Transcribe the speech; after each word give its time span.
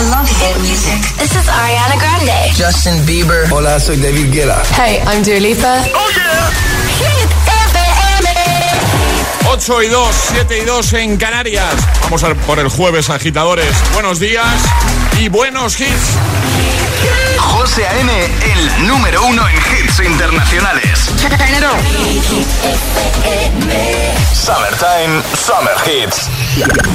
I 0.00 0.02
love 0.08 0.26
hit 0.40 0.56
music. 0.62 0.96
This 1.18 1.36
is 1.36 1.46
Ariana 1.46 1.98
Grande. 2.00 2.54
Justin 2.54 3.04
Bieber. 3.04 3.46
Hola, 3.50 3.78
soy 3.78 3.98
David 3.98 4.32
Guetta. 4.32 4.62
Hey, 4.74 5.02
I'm 5.06 5.22
Dua 5.22 5.38
Lipa. 5.38 5.84
Oh 5.92 6.08
yeah. 6.16 6.48
Hit 6.96 7.28
FM. 7.68 8.28
8 9.52 9.82
y 9.82 9.88
2, 9.88 10.16
7 10.32 10.58
y 10.58 10.64
2 10.64 10.92
en 10.94 11.16
Canarias. 11.18 11.74
Vamos 12.04 12.24
a 12.24 12.34
por 12.34 12.58
el 12.58 12.68
jueves, 12.68 13.10
agitadores. 13.10 13.76
Buenos 13.92 14.18
días 14.18 14.46
y 15.18 15.28
buenos 15.28 15.78
hits. 15.78 16.16
José 17.40 17.86
A.M., 17.86 18.12
el 18.24 18.86
número 18.86 19.24
uno 19.24 19.48
en 19.48 19.56
hits 19.56 20.00
internacionales. 20.00 21.10
Summertime, 24.34 25.22
Summer 25.34 25.74
Hits. 25.86 26.28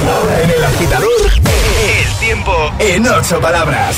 Ahora 0.08 0.42
en 0.42 0.50
el 0.50 0.64
agitador, 0.64 1.08
el 1.26 2.14
tiempo 2.18 2.72
en 2.78 3.08
ocho 3.08 3.40
palabras. 3.40 3.96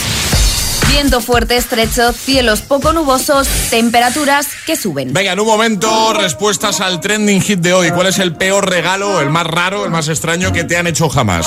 Viento 0.89 1.20
fuerte, 1.20 1.56
estrecho, 1.56 2.12
cielos 2.12 2.62
poco 2.62 2.92
nubosos, 2.92 3.46
temperaturas 3.70 4.48
que 4.67 4.75
suben. 4.75 5.12
Venga, 5.12 5.32
en 5.32 5.40
un 5.40 5.46
momento, 5.46 6.14
respuestas 6.14 6.80
al 6.80 7.00
trending 7.00 7.42
hit 7.42 7.61
de 7.61 7.75
hoy. 7.75 7.90
¿Cuál 7.90 8.06
es 8.06 8.18
el 8.18 8.34
peor 8.34 8.68
regalo, 8.68 9.20
el 9.20 9.28
más 9.28 9.46
raro, 9.46 9.84
el 9.84 9.90
más 9.90 10.08
extraño 10.08 10.53
que 10.53 10.64
te 10.64 10.76
han 10.76 10.86
hecho 10.86 11.08
jamás? 11.08 11.46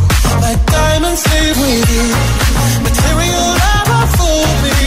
My 0.39 0.55
diamonds 0.65 1.23
with 1.27 1.89
you. 1.95 2.07
Material 2.87 3.47
never 3.67 4.01
fooled 4.15 4.57
me. 4.65 4.77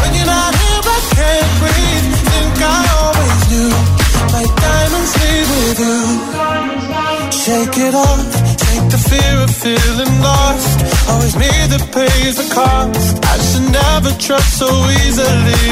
When 0.00 0.10
you're 0.16 0.26
not 0.26 0.52
here, 0.54 0.82
I 0.96 1.00
can't 1.16 1.52
breathe. 1.62 2.06
Think 2.30 2.56
I 2.58 2.80
always 2.98 3.40
knew. 3.50 3.72
My 4.34 4.44
diamonds 4.66 5.12
with 5.22 5.78
you. 5.86 5.98
Shake 7.30 7.76
it 7.86 7.94
off. 7.94 8.26
Take 8.64 8.86
the 8.94 9.00
fear 9.08 9.34
of 9.46 9.50
feeling 9.50 10.14
lost. 10.20 10.78
Always 11.10 11.34
me 11.36 11.50
that 11.72 11.84
pays 11.92 12.34
the 12.40 12.48
cost. 12.54 13.24
I 13.24 13.36
should 13.48 13.68
never 13.72 14.10
trust 14.18 14.58
so 14.58 14.68
easily. 15.00 15.68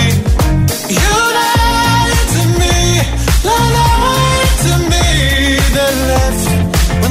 You 0.88 1.14
lied 1.38 2.20
to 2.34 2.42
me. 2.60 2.76
Lied 3.44 4.52
to 4.66 4.74
me. 4.92 5.06
Then 5.76 5.96
left 6.12 6.65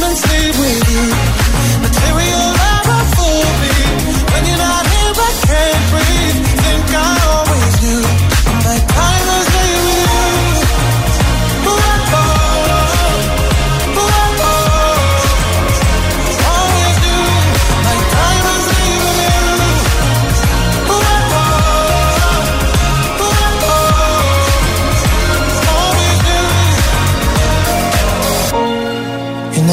My 0.00 0.06
diamonds 0.06 0.32
leave 0.32 0.58
with 0.58 0.90
you. 0.90 1.29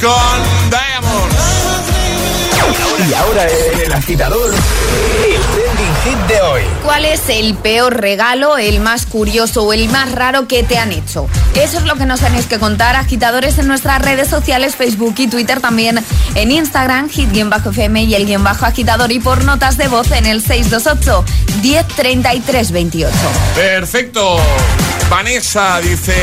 Con 0.00 0.70
Diamonds. 0.70 1.36
Y 3.08 3.14
ahora 3.14 3.46
el 3.46 3.92
agitador, 3.92 4.52
el 4.52 5.45
hit 6.06 6.18
de 6.28 6.40
hoy. 6.40 6.62
¿Cuál 6.84 7.04
es 7.04 7.22
el 7.28 7.54
peor 7.54 8.00
regalo, 8.00 8.58
el 8.58 8.80
más 8.80 9.06
curioso 9.06 9.64
o 9.64 9.72
el 9.72 9.88
más 9.88 10.12
raro 10.12 10.46
que 10.46 10.62
te 10.62 10.78
han 10.78 10.92
hecho? 10.92 11.28
Eso 11.54 11.78
es 11.78 11.84
lo 11.84 11.96
que 11.96 12.06
nos 12.06 12.20
tenéis 12.20 12.46
que 12.46 12.58
contar, 12.58 12.96
agitadores, 12.96 13.58
en 13.58 13.66
nuestras 13.66 14.00
redes 14.02 14.28
sociales, 14.28 14.76
Facebook 14.76 15.14
y 15.18 15.26
Twitter, 15.26 15.60
también 15.60 16.02
en 16.34 16.52
Instagram, 16.52 17.08
hit-fm 17.08 18.04
y 18.04 18.14
el 18.14 18.26
guion 18.26 18.44
bajo 18.44 18.66
agitador 18.66 19.10
y 19.10 19.18
por 19.18 19.44
notas 19.44 19.76
de 19.76 19.88
voz 19.88 20.10
en 20.12 20.26
el 20.26 20.42
628 20.42 21.24
1033 21.62 22.72
28. 22.72 23.16
Perfecto. 23.54 24.38
Vanessa 25.08 25.80
dice, 25.80 26.14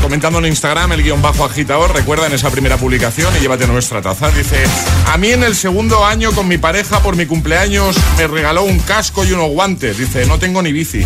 comentando 0.00 0.38
en 0.38 0.46
Instagram, 0.46 0.92
el 0.92 1.02
guion 1.02 1.20
bajo 1.20 1.44
agitador, 1.44 1.92
recuerda 1.92 2.26
en 2.26 2.32
esa 2.32 2.48
primera 2.50 2.76
publicación 2.76 3.36
y 3.36 3.40
llévate 3.40 3.66
nuestra 3.66 4.00
taza. 4.00 4.30
Dice, 4.30 4.62
a 5.06 5.18
mí 5.18 5.30
en 5.30 5.42
el 5.42 5.56
segundo 5.56 6.06
año 6.06 6.30
con 6.32 6.46
mi 6.46 6.56
pareja 6.56 7.00
por 7.00 7.16
mi 7.16 7.26
cumpleaños 7.26 7.96
me 8.16 8.28
regaló 8.28 8.62
un 8.62 8.78
casco 8.78 9.19
y 9.26 9.32
unos 9.32 9.50
guantes. 9.50 9.98
Dice, 9.98 10.26
no 10.26 10.38
tengo 10.38 10.62
ni 10.62 10.72
bici. 10.72 11.02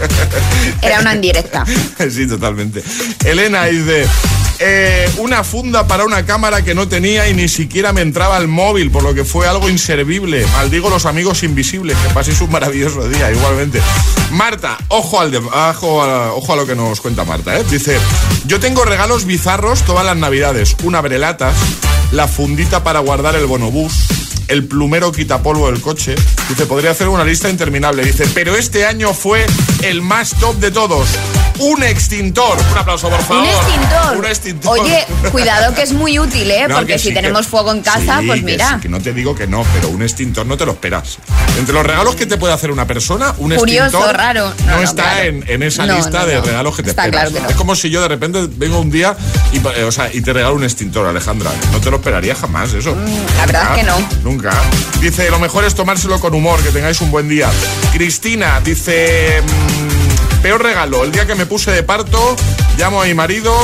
Era 0.82 1.00
una 1.00 1.14
indirecta. 1.14 1.64
sí, 2.10 2.26
totalmente. 2.26 2.82
Elena 3.24 3.64
dice, 3.66 4.06
eh, 4.62 5.10
una 5.16 5.42
funda 5.42 5.86
para 5.86 6.04
una 6.04 6.26
cámara 6.26 6.62
que 6.62 6.74
no 6.74 6.86
tenía 6.86 7.28
y 7.28 7.34
ni 7.34 7.48
siquiera 7.48 7.94
me 7.94 8.02
entraba 8.02 8.36
al 8.36 8.46
móvil, 8.46 8.90
por 8.90 9.02
lo 9.02 9.14
que 9.14 9.24
fue 9.24 9.48
algo 9.48 9.70
inservible. 9.70 10.44
Maldigo 10.52 10.90
los 10.90 11.06
amigos 11.06 11.42
invisibles, 11.42 11.96
que 11.96 12.12
paséis 12.12 12.40
un 12.42 12.50
maravilloso 12.50 13.08
día, 13.08 13.30
igualmente. 13.30 13.80
Marta, 14.32 14.76
ojo 14.88 15.18
al 15.18 15.30
de, 15.30 15.38
ojo, 15.38 16.02
a, 16.02 16.34
ojo 16.34 16.52
a 16.52 16.56
lo 16.56 16.66
que 16.66 16.74
nos 16.74 17.00
cuenta 17.00 17.24
Marta, 17.24 17.58
¿eh? 17.58 17.64
Dice, 17.70 17.98
yo 18.44 18.60
tengo 18.60 18.84
regalos 18.84 19.24
bizarros 19.24 19.82
todas 19.82 20.04
las 20.04 20.16
navidades. 20.16 20.76
Un 20.82 20.94
abrelatas, 20.94 21.54
la 22.12 22.28
fundita 22.28 22.84
para 22.84 23.00
guardar 23.00 23.36
el 23.36 23.46
bonobús, 23.46 24.08
el 24.50 24.66
plumero 24.66 25.12
quitapolvo 25.12 25.70
del 25.70 25.80
coche. 25.80 26.14
Dice, 26.48 26.66
podría 26.66 26.90
hacer 26.90 27.08
una 27.08 27.24
lista 27.24 27.48
interminable. 27.48 28.04
Dice, 28.04 28.26
pero 28.34 28.56
este 28.56 28.84
año 28.84 29.14
fue 29.14 29.46
el 29.82 30.02
más 30.02 30.38
top 30.38 30.56
de 30.56 30.70
todos. 30.70 31.08
Un 31.60 31.82
extintor. 31.82 32.58
Un 32.72 32.78
aplauso, 32.78 33.08
por 33.08 33.20
favor. 33.22 33.42
Un 33.42 33.48
extintor. 33.48 34.16
Un 34.16 34.24
extintor. 34.26 34.78
Oye, 34.78 35.06
cuidado 35.30 35.74
que 35.74 35.82
es 35.82 35.92
muy 35.92 36.18
útil, 36.18 36.50
¿eh? 36.50 36.66
No, 36.68 36.76
Porque 36.76 36.94
que 36.94 36.98
si 36.98 37.08
sí, 37.08 37.14
tenemos 37.14 37.42
que- 37.42 37.50
fuego 37.50 37.72
en 37.72 37.82
casa, 37.82 38.20
sí, 38.20 38.26
pues 38.26 38.40
que 38.40 38.46
mira. 38.46 38.74
sí, 38.74 38.80
que 38.82 38.88
no 38.88 39.00
te 39.00 39.12
digo 39.12 39.34
que 39.34 39.46
no, 39.46 39.64
pero 39.74 39.88
un 39.88 40.02
extintor 40.02 40.46
no 40.46 40.56
te 40.56 40.64
lo 40.66 40.72
esperas. 40.72 41.18
Entre 41.58 41.74
los 41.74 41.84
regalos 41.84 42.14
que 42.14 42.26
te 42.26 42.36
puede 42.38 42.54
hacer 42.54 42.70
una 42.70 42.86
persona, 42.86 43.34
un 43.38 43.54
Curioso, 43.54 43.84
extintor 43.98 44.16
raro. 44.16 44.52
no, 44.66 44.80
está 44.82 45.02
claro. 45.02 45.20
en, 45.24 45.44
en 45.48 45.62
esa 45.62 45.86
lista 45.86 46.24
de 46.26 46.40
regalos 46.40 46.74
que 46.76 46.82
te 46.82 46.90
Está 46.90 47.04
esperas. 47.06 47.30
claro 47.30 47.34
que 47.34 47.42
no. 47.42 47.50
Es 47.50 47.56
como 47.56 47.74
si 47.76 47.90
yo 47.90 48.00
de 48.02 48.08
repente 48.08 48.46
vengo 48.56 48.78
un 48.80 48.90
día 48.90 49.16
y, 49.52 49.58
eh, 49.58 49.84
o 49.84 49.92
sea, 49.92 50.10
y 50.12 50.20
te 50.22 50.32
regalo 50.32 50.54
un 50.54 50.64
extintor, 50.64 51.06
Alejandra. 51.06 51.50
No 51.72 51.80
te 51.80 51.90
lo 51.90 51.96
esperaría 51.96 52.34
jamás 52.34 52.72
eso. 52.72 52.94
Mm, 52.94 53.36
la 53.36 53.46
verdad 53.46 53.62
es 53.72 53.78
que 53.78 53.82
no. 53.84 54.08
Nunca. 54.22 54.50
Dice, 55.00 55.30
lo 55.30 55.38
mejor 55.38 55.64
es 55.64 55.74
tomárselo 55.74 56.18
con 56.20 56.34
humor, 56.34 56.62
que 56.62 56.70
tengáis 56.70 57.00
un 57.00 57.10
buen 57.10 57.28
día. 57.28 57.48
Cristina 57.92 58.60
dice, 58.64 59.42
mm, 59.42 59.99
peor 60.42 60.62
regalo, 60.62 61.04
el 61.04 61.12
día 61.12 61.26
que 61.26 61.34
me 61.34 61.46
puse 61.46 61.70
de 61.70 61.82
parto, 61.82 62.36
llamo 62.78 63.02
a 63.02 63.04
mi 63.06 63.14
marido. 63.14 63.54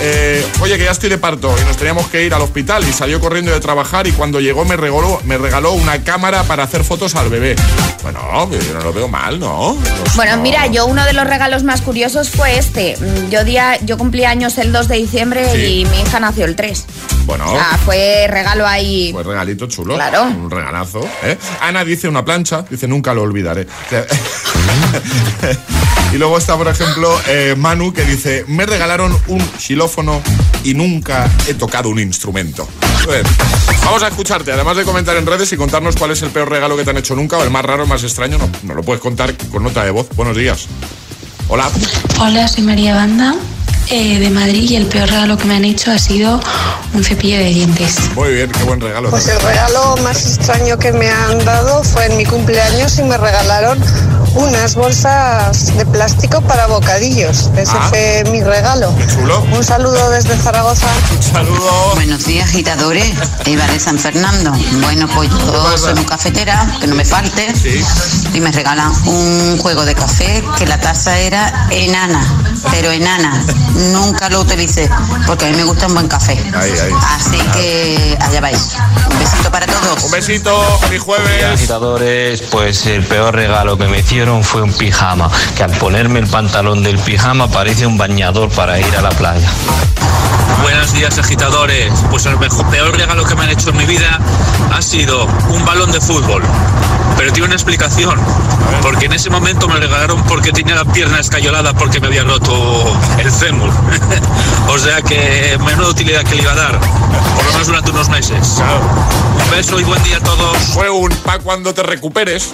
eh, 0.00 0.46
oye, 0.60 0.78
que 0.78 0.84
ya 0.84 0.92
estoy 0.92 1.10
de 1.10 1.18
parto 1.18 1.52
y 1.60 1.64
nos 1.64 1.76
teníamos 1.76 2.06
que 2.06 2.22
ir 2.24 2.32
al 2.32 2.40
hospital 2.42 2.84
y 2.88 2.92
salió 2.92 3.18
corriendo 3.20 3.50
de 3.50 3.58
trabajar 3.58 4.06
y 4.06 4.12
cuando 4.12 4.38
llegó 4.40 4.64
me 4.64 4.76
regaló, 4.76 5.20
me 5.24 5.36
regaló 5.38 5.72
una 5.72 6.04
cámara 6.04 6.44
para 6.44 6.62
hacer 6.62 6.84
fotos 6.84 7.16
al 7.16 7.28
bebé. 7.28 7.56
Bueno, 8.04 8.20
yo 8.48 8.74
no 8.74 8.80
lo 8.80 8.92
veo 8.92 9.08
mal, 9.08 9.40
¿no? 9.40 9.76
Pues 9.82 10.14
Bueno, 10.14 10.36
no. 10.36 10.42
mira, 10.42 10.66
yo 10.68 10.86
uno 10.86 11.04
de 11.04 11.12
los 11.14 11.26
regalos 11.26 11.64
más 11.64 11.82
curiosos 11.82 12.30
fue 12.30 12.58
este. 12.58 12.96
Mm, 12.96 13.28
Yo 13.30 13.42
día, 13.42 13.76
yo 13.84 13.98
cumplí 13.98 14.24
años 14.24 14.56
el 14.58 14.70
2 14.70 14.86
de 14.86 14.96
diciembre 14.98 15.50
Sí. 15.52 15.80
y 15.80 15.84
mi 15.86 16.00
hija 16.02 16.20
nació 16.20 16.44
el 16.44 16.54
3. 16.54 16.84
Bueno, 17.26 17.44
O 17.52 17.56
sea, 17.56 17.76
fue 17.84 18.26
regalo 18.30 18.68
ahí. 18.68 19.10
pues 19.12 19.26
regalito 19.26 19.66
chulo. 19.66 19.94
Claro. 19.96 20.22
Un 20.22 20.48
regalazo. 20.48 21.00
¿eh? 21.24 21.36
Ana 21.60 21.84
dice 21.84 22.06
una 22.06 22.24
plancha, 22.24 22.64
dice 22.70 22.86
nunca 22.86 23.12
lo 23.14 23.22
olvidaré. 23.22 23.66
y 26.12 26.16
luego 26.16 26.38
está, 26.38 26.56
por 26.56 26.68
ejemplo, 26.68 27.14
eh, 27.28 27.54
Manu 27.56 27.92
que 27.92 28.04
dice, 28.04 28.44
me 28.48 28.66
regalaron 28.66 29.16
un 29.26 29.40
xilófono 29.58 30.22
y 30.64 30.74
nunca 30.74 31.30
he 31.46 31.54
tocado 31.54 31.88
un 31.88 31.98
instrumento. 31.98 32.68
Vamos 33.84 34.02
a 34.02 34.08
escucharte, 34.08 34.52
además 34.52 34.76
de 34.76 34.84
comentar 34.84 35.16
en 35.16 35.26
redes 35.26 35.52
y 35.52 35.56
contarnos 35.56 35.96
cuál 35.96 36.10
es 36.10 36.22
el 36.22 36.30
peor 36.30 36.50
regalo 36.50 36.76
que 36.76 36.84
te 36.84 36.90
han 36.90 36.98
hecho 36.98 37.14
nunca 37.14 37.38
o 37.38 37.42
el 37.42 37.50
más 37.50 37.64
raro, 37.64 37.84
el 37.84 37.88
más 37.88 38.02
extraño, 38.02 38.38
no, 38.38 38.50
no 38.62 38.74
lo 38.74 38.82
puedes 38.82 39.00
contar 39.00 39.34
con 39.50 39.62
nota 39.62 39.84
de 39.84 39.90
voz. 39.90 40.08
Buenos 40.14 40.36
días. 40.36 40.66
Hola. 41.48 41.70
Hola, 42.20 42.48
soy 42.48 42.64
María 42.64 42.94
Banda 42.94 43.34
eh, 43.90 44.18
de 44.18 44.28
Madrid 44.28 44.70
y 44.70 44.76
el 44.76 44.86
peor 44.86 45.08
regalo 45.08 45.38
que 45.38 45.46
me 45.46 45.56
han 45.56 45.64
hecho 45.64 45.90
ha 45.90 45.98
sido 45.98 46.38
un 46.92 47.02
cepillo 47.02 47.38
de 47.38 47.48
dientes. 47.48 47.96
Muy 48.14 48.34
bien, 48.34 48.50
qué 48.50 48.62
buen 48.64 48.80
regalo. 48.80 49.08
Pues 49.08 49.28
el 49.28 49.40
regalo 49.40 49.96
más 50.02 50.36
extraño 50.36 50.78
que 50.78 50.92
me 50.92 51.08
han 51.08 51.42
dado 51.44 51.82
fue 51.82 52.04
en 52.06 52.18
mi 52.18 52.26
cumpleaños 52.26 52.98
y 52.98 53.02
me 53.04 53.16
regalaron 53.16 53.78
unas 54.38 54.74
bolsas 54.74 55.76
de 55.76 55.84
plástico 55.86 56.40
para 56.42 56.66
bocadillos. 56.66 57.50
Ese 57.56 57.72
Ah. 57.76 57.86
fue 57.88 58.24
mi 58.30 58.42
regalo. 58.42 58.94
Qué 58.96 59.06
chulo. 59.06 59.40
Un 59.52 59.64
saludo 59.64 60.10
desde 60.10 60.36
Zaragoza. 60.36 60.86
Un 61.16 61.22
saludo. 61.22 61.92
Buenos 61.94 62.24
días, 62.24 62.48
agitadores. 62.48 63.12
Eva 63.44 63.66
de 63.66 63.80
San 63.80 63.98
Fernando. 63.98 64.52
Bueno, 64.82 65.06
pues 65.14 65.30
yo 65.30 65.78
soy 65.78 65.94
muy 65.94 66.04
cafetera, 66.04 66.66
que 66.80 66.86
no 66.86 66.94
me 66.94 67.04
falte. 67.04 67.52
Sí. 67.54 67.84
Y 68.34 68.40
me 68.40 68.52
regalan 68.52 68.92
un 69.06 69.58
juego 69.58 69.84
de 69.84 69.94
café 69.94 70.42
que 70.56 70.66
la 70.66 70.78
taza 70.78 71.18
era 71.18 71.66
enana, 71.70 72.24
pero 72.70 72.90
enana. 72.92 73.44
Nunca 73.92 74.28
lo 74.28 74.40
utilicé, 74.40 74.88
porque 75.26 75.46
a 75.46 75.50
mí 75.50 75.56
me 75.56 75.64
gusta 75.64 75.86
un 75.86 75.94
buen 75.94 76.08
café. 76.08 76.32
Ahí, 76.54 76.70
ahí. 76.70 76.92
Así 77.16 77.38
que 77.54 78.16
allá 78.20 78.40
vais. 78.40 78.76
Un 79.10 79.18
besito 79.18 79.50
para 79.50 79.66
todos. 79.66 80.04
Un 80.04 80.10
besito, 80.10 80.78
feliz 80.80 81.02
jueves. 81.02 81.44
agitadores, 81.44 82.42
pues 82.50 82.86
el 82.86 83.04
peor 83.04 83.34
regalo 83.34 83.76
que 83.78 83.86
me 83.86 83.98
hicieron 84.00 84.27
fue 84.42 84.62
un 84.62 84.72
pijama, 84.72 85.30
que 85.56 85.62
al 85.62 85.70
ponerme 85.72 86.18
el 86.18 86.26
pantalón 86.26 86.82
del 86.82 86.98
pijama 86.98 87.48
parece 87.48 87.86
un 87.86 87.96
bañador 87.96 88.50
para 88.50 88.78
ir 88.78 88.94
a 88.96 89.00
la 89.00 89.10
playa. 89.10 89.50
Buenos 90.62 90.92
días 90.92 91.18
agitadores. 91.18 91.92
Pues 92.10 92.26
el 92.26 92.36
peor 92.36 92.96
regalo 92.96 93.24
que 93.24 93.34
me 93.34 93.44
han 93.44 93.50
hecho 93.50 93.70
en 93.70 93.76
mi 93.78 93.86
vida 93.86 94.18
ha 94.72 94.82
sido 94.82 95.24
un 95.48 95.64
balón 95.64 95.90
de 95.92 96.00
fútbol. 96.00 96.42
Pero 97.18 97.32
tiene 97.32 97.46
una 97.46 97.56
explicación. 97.56 98.16
Porque 98.80 99.06
en 99.06 99.12
ese 99.12 99.28
momento 99.28 99.68
me 99.68 99.76
regalaron 99.76 100.22
porque 100.24 100.52
tenía 100.52 100.76
la 100.76 100.84
pierna 100.84 101.18
escayolada 101.18 101.74
porque 101.74 102.00
me 102.00 102.06
había 102.06 102.22
roto 102.22 102.52
el 103.18 103.30
fémur. 103.30 103.70
o 104.68 104.78
sea 104.78 105.02
que 105.02 105.58
menuda 105.66 105.88
utilidad 105.88 106.22
que 106.22 106.36
le 106.36 106.42
iba 106.42 106.52
a 106.52 106.54
dar. 106.54 106.78
Por 106.78 107.44
lo 107.44 107.52
menos 107.52 107.66
durante 107.66 107.90
unos 107.90 108.08
meses. 108.08 108.62
Un 109.44 109.50
beso 109.50 109.80
y 109.80 109.84
buen 109.84 110.02
día 110.04 110.18
a 110.18 110.20
todos. 110.20 110.56
Fue 110.72 110.88
un 110.88 111.10
pa' 111.10 111.40
cuando 111.40 111.74
te 111.74 111.82
recuperes. 111.82 112.50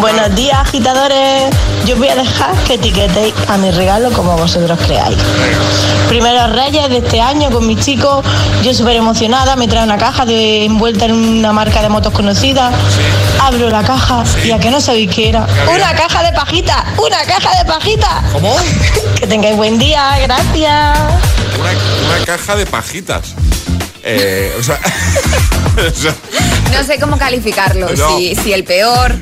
Buenos 0.00 0.34
días, 0.34 0.56
agitadores. 0.60 1.54
Yo 1.84 1.96
voy 1.96 2.08
a 2.08 2.14
dejar 2.14 2.54
que 2.64 2.74
etiquetéis 2.74 3.34
a 3.48 3.58
mi 3.58 3.70
regalo 3.70 4.10
como 4.12 4.36
vosotros 4.36 4.78
creáis. 4.86 5.18
Primeros 6.08 6.52
reyes 6.52 6.88
de 6.88 6.98
este 6.98 7.20
año 7.20 7.50
con 7.50 7.66
mis 7.66 7.84
chicos. 7.84 8.24
Yo 8.62 8.72
súper 8.72 8.96
emocionada. 8.96 9.56
Me 9.56 9.68
trae 9.68 9.84
una 9.84 9.98
caja 9.98 10.24
de 10.24 10.64
envuelta 10.64 11.04
en 11.04 11.12
una 11.12 11.52
marca 11.52 11.82
de 11.82 11.90
motos 11.90 12.14
conocida. 12.14 12.70
Abro 13.40 13.68
la 13.68 13.82
caja 13.82 14.05
y 14.44 14.50
a 14.52 14.58
que 14.58 14.70
no 14.70 14.80
sabéis 14.80 15.10
qué 15.14 15.30
era. 15.30 15.46
Una 15.68 15.94
caja 15.94 16.22
de 16.22 16.32
pajita. 16.32 16.84
Una 16.98 17.22
caja 17.24 17.58
de 17.58 17.64
pajita. 17.64 18.22
¿Cómo? 18.32 18.56
Que 19.18 19.26
tengáis 19.26 19.56
buen 19.56 19.78
día. 19.78 20.18
Gracias. 20.22 20.98
Una, 21.58 21.70
una 22.16 22.24
caja 22.26 22.54
de 22.56 22.66
pajitas. 22.66 23.34
Eh, 24.02 24.54
o 24.58 24.62
sea, 24.62 24.78
o 25.76 25.94
sea, 26.00 26.14
No 26.72 26.84
sé 26.84 26.98
cómo 27.00 27.16
calificarlo. 27.18 27.88
No. 27.96 28.18
Si, 28.18 28.34
si 28.36 28.52
el 28.52 28.62
peor, 28.64 29.12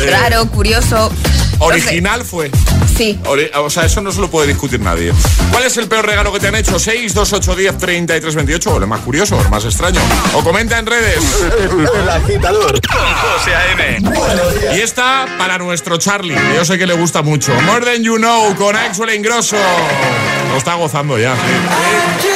Eh. 0.00 0.10
raro, 0.10 0.46
curioso. 0.50 1.10
no 1.10 1.18
sé. 1.58 1.64
original 1.64 2.24
fue. 2.24 2.50
Sí. 2.96 3.18
O 3.54 3.70
sea, 3.70 3.84
eso 3.84 4.00
no 4.00 4.10
se 4.10 4.20
lo 4.20 4.30
puede 4.30 4.48
discutir 4.48 4.80
nadie. 4.80 5.12
¿Cuál 5.50 5.64
es 5.64 5.76
el 5.76 5.86
peor 5.88 6.06
regalo 6.06 6.32
que 6.32 6.40
te 6.40 6.48
han 6.48 6.54
hecho? 6.54 6.78
6, 6.78 7.12
2, 7.14 7.32
8, 7.32 7.54
10, 7.56 7.78
33, 7.78 8.34
28. 8.34 8.74
O 8.74 8.78
el 8.78 8.86
más 8.86 9.00
curioso, 9.00 9.36
o 9.36 9.40
el 9.40 9.48
más 9.50 9.64
extraño. 9.64 10.00
O 10.34 10.42
comenta 10.42 10.78
en 10.78 10.86
redes. 10.86 11.18
El 11.96 12.08
agitador 12.08 12.80
con 12.80 12.98
José 12.98 13.54
A.M. 13.54 13.98
Y 14.76 14.80
esta 14.80 15.26
para 15.38 15.58
nuestro 15.58 15.96
Charlie, 15.98 16.34
que 16.34 16.54
yo 16.56 16.64
sé 16.64 16.78
que 16.78 16.86
le 16.86 16.94
gusta 16.94 17.22
mucho. 17.22 17.52
More 17.62 17.84
Than 17.84 18.02
You 18.02 18.16
Know 18.16 18.54
con 18.56 18.76
Axel 18.76 19.14
Ingrosso. 19.14 19.56
Lo 20.50 20.56
está 20.56 20.74
gozando 20.74 21.18
ya. 21.18 21.34
sí. 22.20 22.35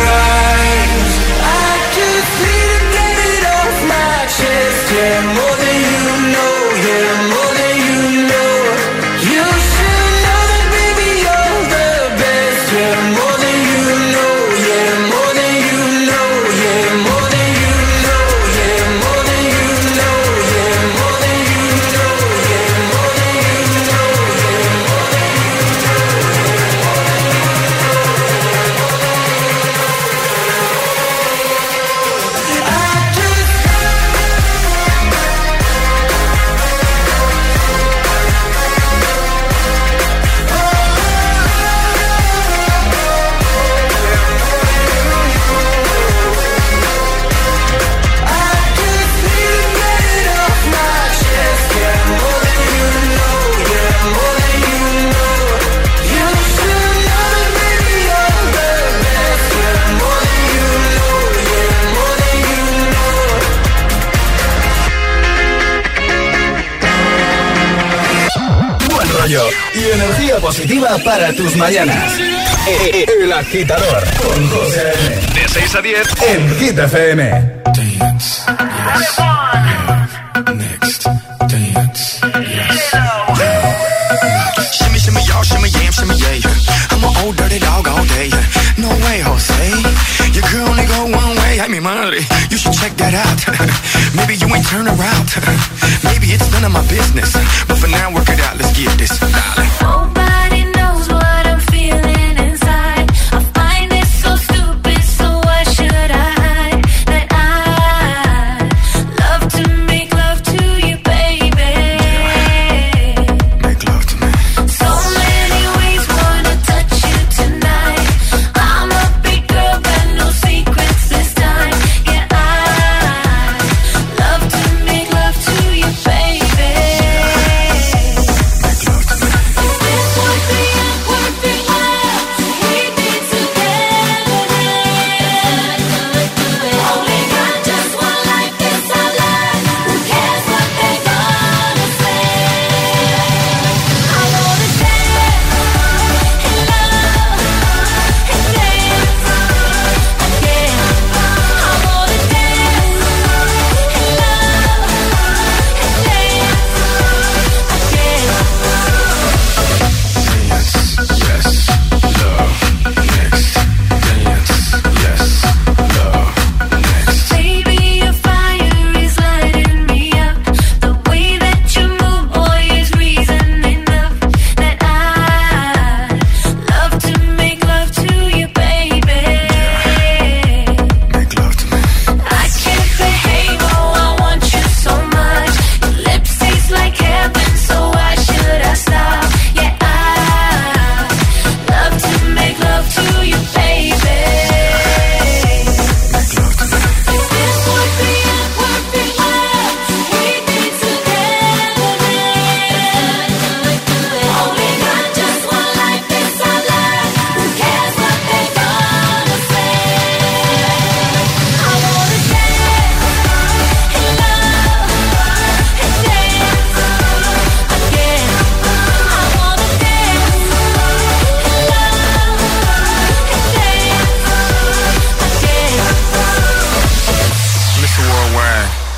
positiva 70.51 70.97
para 71.05 71.31
tus 71.31 71.55
mañanas. 71.55 72.11
El 73.17 73.31
agitador 73.31 74.03
con 74.21 74.49
José 74.49 74.93
De 75.33 75.47
6 75.47 75.75
a 75.75 75.81
10 75.81 76.07
en 76.27 76.55
Hit 76.59 76.77
FM. 76.77 77.23
Next, 80.53 81.07
dance. 81.47 82.19
Shimmy, 84.73 84.99
shimmy, 84.99 85.21
y'all, 85.25 85.43
shimmy. 85.43 85.69
I'm 87.21 87.35
dirty 87.35 87.59
dog 87.59 87.87
all 87.87 88.03
day. 88.05 88.29
No 88.77 88.89
way, 88.89 89.21
Jose. 89.21 89.69
Your 90.33 90.43
girl 90.51 90.67
only 90.67 90.85
go 90.85 91.05
one 91.05 91.35
way. 91.37 91.61
I 91.61 91.67
mean, 91.69 91.83
money. 91.83 92.25
You 92.49 92.57
should 92.57 92.73
check 92.73 92.97
that 92.97 93.13
out. 93.13 93.39
Maybe 94.17 94.35
you 94.35 94.53
ain't 94.53 94.67
turn 94.67 94.87
around. 94.87 95.27
Maybe 96.03 96.33
it's 96.35 96.51
none 96.51 96.65
of 96.65 96.71
my 96.73 96.85
business. 96.87 97.31
But 97.67 97.77
for 97.77 97.87
now, 97.87 98.13
work 98.13 98.27
it 98.27 98.39
out. 98.41 98.57
Let's 98.57 98.75
get 98.77 98.97
this. 98.97 99.17
Dollar. 99.19 99.70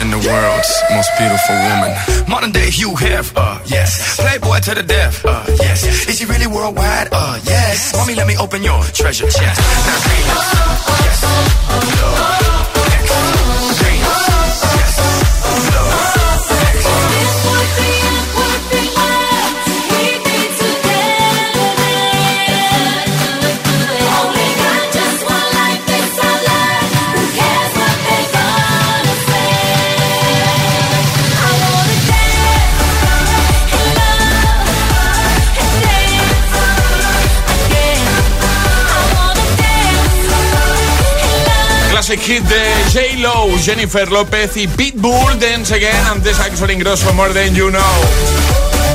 in 0.04 0.12
the 0.12 0.18
world's 0.18 0.72
most 0.92 1.10
beautiful 1.18 1.56
woman. 1.70 1.92
Modern 2.28 2.52
day 2.52 2.70
Hugh 2.70 2.96
Hef, 2.96 3.32
uh, 3.36 3.60
yes. 3.66 4.20
Playboy 4.20 4.60
to 4.60 4.76
the 4.76 4.84
death, 4.84 5.26
uh, 5.26 5.46
yes. 5.48 6.08
Is 6.10 6.20
she 6.20 6.26
really 6.26 6.48
worldwide, 6.48 7.08
uh, 7.12 7.40
yes. 7.44 7.96
Mommy, 7.96 8.16
let 8.16 8.28
me 8.28 8.36
open 8.38 8.62
your 8.64 8.84
treasure 8.84 9.30
chest. 9.30 9.60
Now, 9.60 10.00
yes. 10.28 11.24
yes. 12.66 12.73
Classic 42.14 42.36
hit 42.36 42.44
de 42.44 43.16
J-Lo, 43.18 43.58
Jennifer 43.58 44.12
López 44.12 44.56
y 44.58 44.68
Pitbull, 44.68 45.40
Dance 45.40 45.74
Again, 45.74 46.06
antes 46.12 46.40
Axel 46.40 46.70
Ingrosso, 46.70 47.12
More 47.14 47.34
Than 47.34 47.56
You 47.56 47.70
Know. 47.70 47.82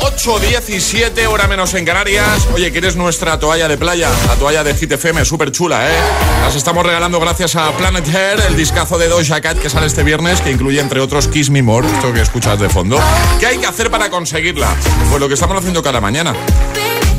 8.17, 0.01 1.27
hora 1.27 1.49
menos 1.49 1.75
en 1.75 1.85
Canarias. 1.85 2.47
Oye, 2.55 2.71
¿quieres 2.71 2.95
nuestra 2.95 3.41
toalla 3.41 3.67
de 3.67 3.77
playa? 3.77 4.09
La 4.29 4.37
toalla 4.37 4.63
de 4.63 4.75
Hit 4.75 4.93
FM, 4.93 5.25
súper 5.25 5.51
chula, 5.51 5.91
¿eh? 5.91 5.97
Las 6.43 6.55
estamos 6.55 6.87
regalando 6.87 7.19
gracias 7.19 7.57
a 7.57 7.73
Planet 7.73 8.07
Hair, 8.07 8.41
el 8.49 8.57
discazo 8.57 8.99
de 8.99 9.09
Doja 9.09 9.41
Cat 9.41 9.59
que 9.59 9.69
sale 9.69 9.87
este 9.87 10.05
viernes, 10.05 10.41
que 10.41 10.53
incluye 10.53 10.81
entre 10.81 11.01
otros 11.01 11.27
Kiss 11.27 11.51
Me 11.51 11.63
More, 11.63 11.89
esto 11.89 12.13
que 12.13 12.21
escuchas 12.21 12.61
de 12.61 12.69
fondo. 12.69 13.01
¿Qué 13.41 13.47
hay 13.47 13.59
que 13.59 13.67
hacer 13.67 13.91
para 13.91 14.11
conseguirla? 14.11 14.69
Pues 15.09 15.21
lo 15.21 15.27
que 15.27 15.35
estamos 15.35 15.57
haciendo 15.57 15.83
cada 15.83 16.01
mañana. 16.01 16.35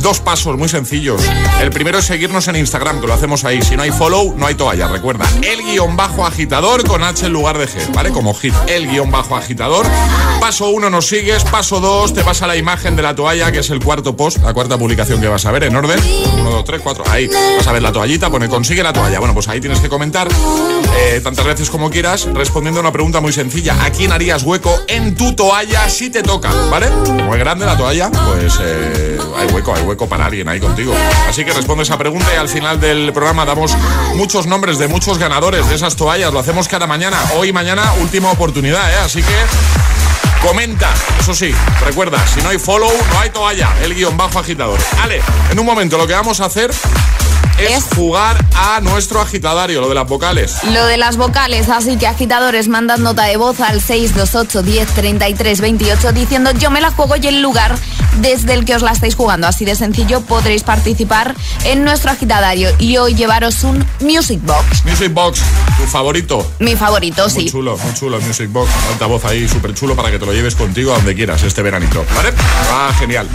Dos 0.02 0.20
pasos 0.20 0.58
muy 0.58 0.70
sencillos. 0.70 1.22
El 1.62 1.72
primero 1.72 2.00
es 2.00 2.06
seguirnos 2.06 2.48
en 2.48 2.56
Instagram, 2.56 3.02
que 3.02 3.08
lo 3.08 3.14
hacemos 3.14 3.44
ahí. 3.44 3.62
Si 3.62 3.76
no 3.76 3.84
hay 3.84 3.92
follow, 3.92 4.34
no 4.38 4.46
hay 4.46 4.56
toalla. 4.56 4.88
Recuerda, 4.88 5.26
el 5.42 5.62
guion 5.64 5.98
bajo 5.98 6.26
agitador 6.26 6.86
con 6.88 7.04
H 7.04 7.26
en 7.26 7.34
lugar 7.34 7.58
de 7.58 7.68
G, 7.68 7.94
¿vale? 7.94 8.12
Como 8.12 8.34
hit, 8.34 8.54
el 8.68 8.88
guion 8.88 9.12
bajo 9.12 9.36
agitador. 9.36 9.86
Paso 10.40 10.70
uno 10.70 10.90
nos 10.90 11.08
sigues. 11.08 11.44
Paso 11.44 11.80
dos, 11.80 12.14
te 12.14 12.24
vas 12.24 12.42
a 12.42 12.48
la 12.48 12.56
imagen 12.56 12.96
de 12.96 13.02
la 13.02 13.16
toalla, 13.16 13.52
que 13.52 13.60
es 13.60 13.70
el 13.70 13.84
cuarto 13.84 14.16
post, 14.16 14.38
la 14.44 14.54
cuarta 14.54 14.78
publicación 14.78 15.20
que 15.20 15.28
vas 15.28 15.46
a 15.46 15.52
ver 15.52 15.66
en 15.66 15.76
orden. 15.76 16.00
Uno, 16.50 16.58
dos, 16.58 16.66
tres, 16.66 16.82
cuatro. 16.84 17.04
Ahí 17.08 17.28
vas 17.28 17.68
a 17.68 17.72
ver 17.72 17.82
la 17.84 17.92
toallita, 17.92 18.30
pone 18.32 18.50
consigue 18.50 18.82
la 18.82 18.92
toalla. 18.92 19.20
Bueno, 19.20 19.36
pues 19.36 19.48
ahí 19.50 19.62
tienes 19.62 19.80
que 19.80 19.88
comentar 19.88 20.28
eh, 20.98 21.22
tantas 21.24 21.46
veces 21.46 21.70
como 21.70 21.92
quieras, 21.92 22.28
respondiendo 22.34 22.80
a 22.80 22.82
una 22.82 22.92
pregunta 22.92 23.20
muy 23.22 23.32
sencilla. 23.32 23.84
¿A 23.84 23.92
quién 23.92 24.12
harías 24.12 24.42
hueco 24.42 24.76
en 24.88 25.16
tu 25.16 25.36
toalla 25.36 25.88
si 25.90 26.10
te 26.10 26.24
toca? 26.24 26.52
¿Vale? 26.72 26.88
Como 27.06 27.36
es 27.36 27.40
grande 27.40 27.68
la 27.68 27.78
toalla, 27.78 28.10
pues 28.10 28.58
eh, 28.64 29.20
hay 29.38 29.48
hueco, 29.54 29.76
hay 29.76 29.84
hueco 29.84 30.10
para 30.10 30.26
alguien 30.26 30.50
ahí 30.50 30.60
contigo. 30.60 30.94
Así 31.28 31.46
que 31.46 31.54
responde 31.54 31.84
esa 31.84 32.00
pregunta 32.00 32.26
y 32.34 32.38
al 32.38 32.50
final 32.50 32.80
del 32.80 33.14
programa 33.14 33.46
damos 33.46 33.76
muchos 34.16 34.48
nombres 34.48 34.80
de 34.80 34.88
muchos 34.88 35.20
ganadores 35.20 35.70
de 35.70 35.76
esas 35.76 35.96
toallas. 35.96 36.34
Lo 36.34 36.40
hacemos 36.40 36.68
cada 36.68 36.88
mañana. 36.88 37.18
Hoy 37.36 37.50
y 37.50 37.54
mañana, 37.54 37.94
última 38.02 38.32
oportunidad, 38.32 38.92
¿eh? 38.92 38.98
Así 39.04 39.22
que 39.22 40.09
comenta. 40.42 40.94
Eso 41.20 41.34
sí, 41.34 41.54
recuerda, 41.86 42.26
si 42.28 42.42
no 42.42 42.50
hay 42.50 42.60
follow, 42.60 42.92
no 43.14 43.20
hay 43.20 43.30
toalla. 43.30 43.70
El 43.82 43.94
guion 43.96 44.18
bajo 44.18 44.40
agitador. 44.40 44.80
Ale, 45.02 45.22
en 45.52 45.60
un 45.60 45.66
momento 45.66 45.98
lo 45.98 46.08
que 46.08 46.14
vamos 46.14 46.40
a 46.42 46.46
hacer 46.46 46.72
es 47.60 47.84
jugar 47.96 48.38
a 48.56 48.80
nuestro 48.82 49.22
agitadario, 49.22 49.82
lo 49.82 49.90
de 49.90 49.96
las 49.96 50.08
vocales. 50.08 50.56
Lo 50.72 50.86
de 50.86 50.98
las 50.98 51.18
vocales, 51.18 51.70
así 51.70 51.98
que 51.98 52.08
agitadores, 52.08 52.68
mandad 52.68 52.98
nota 52.98 53.24
de 53.26 53.38
voz 53.38 53.60
al 53.60 53.82
628 53.82 54.64
10 54.64 54.88
33 54.94 55.62
28 55.62 56.12
diciendo 56.14 56.52
yo 56.52 56.72
me 56.72 56.82
la 56.82 56.92
juego 56.92 57.16
y 57.18 57.28
el 57.28 57.42
lugar 57.42 57.76
desde 58.18 58.54
el 58.54 58.66
que 58.66 58.76
os 58.76 58.82
la 58.82 58.92
estáis 58.92 59.16
jugando. 59.16 59.48
Así 59.48 59.66
de 59.66 59.76
sencillo 59.76 60.22
podréis 60.22 60.64
participar 60.64 61.36
en 61.66 61.84
nuestro 61.84 62.12
agitadario 62.12 62.70
y 62.80 62.98
hoy 62.98 63.16
llevaros 63.16 63.64
un 63.64 63.86
Music 64.00 64.40
Box. 64.44 64.86
Music 64.86 65.14
Box, 65.14 65.42
tu 65.78 65.84
favorito. 65.86 66.52
Mi 66.60 66.76
favorito, 66.76 67.24
Muy 67.30 67.44
sí. 67.44 67.50
chulo, 67.50 67.78
muy 67.78 67.94
chulo 67.94 68.18
el 68.18 68.24
Music 68.24 68.50
Box. 68.52 68.70
Tanta 68.90 69.06
voz 69.06 69.26
ahí, 69.26 69.48
súper 69.48 69.74
chulo 69.74 69.96
para 69.96 70.12
que 70.12 70.20
te 70.20 70.26
lo 70.26 70.34
lleves 70.34 70.56
contigo 70.56 70.94
a 70.94 70.96
donde 70.98 71.16
quieras 71.16 71.44
este 71.44 71.62
veranito. 71.62 72.06
¿Vale? 72.16 72.34
Ah, 72.72 72.92
genial. 72.98 73.28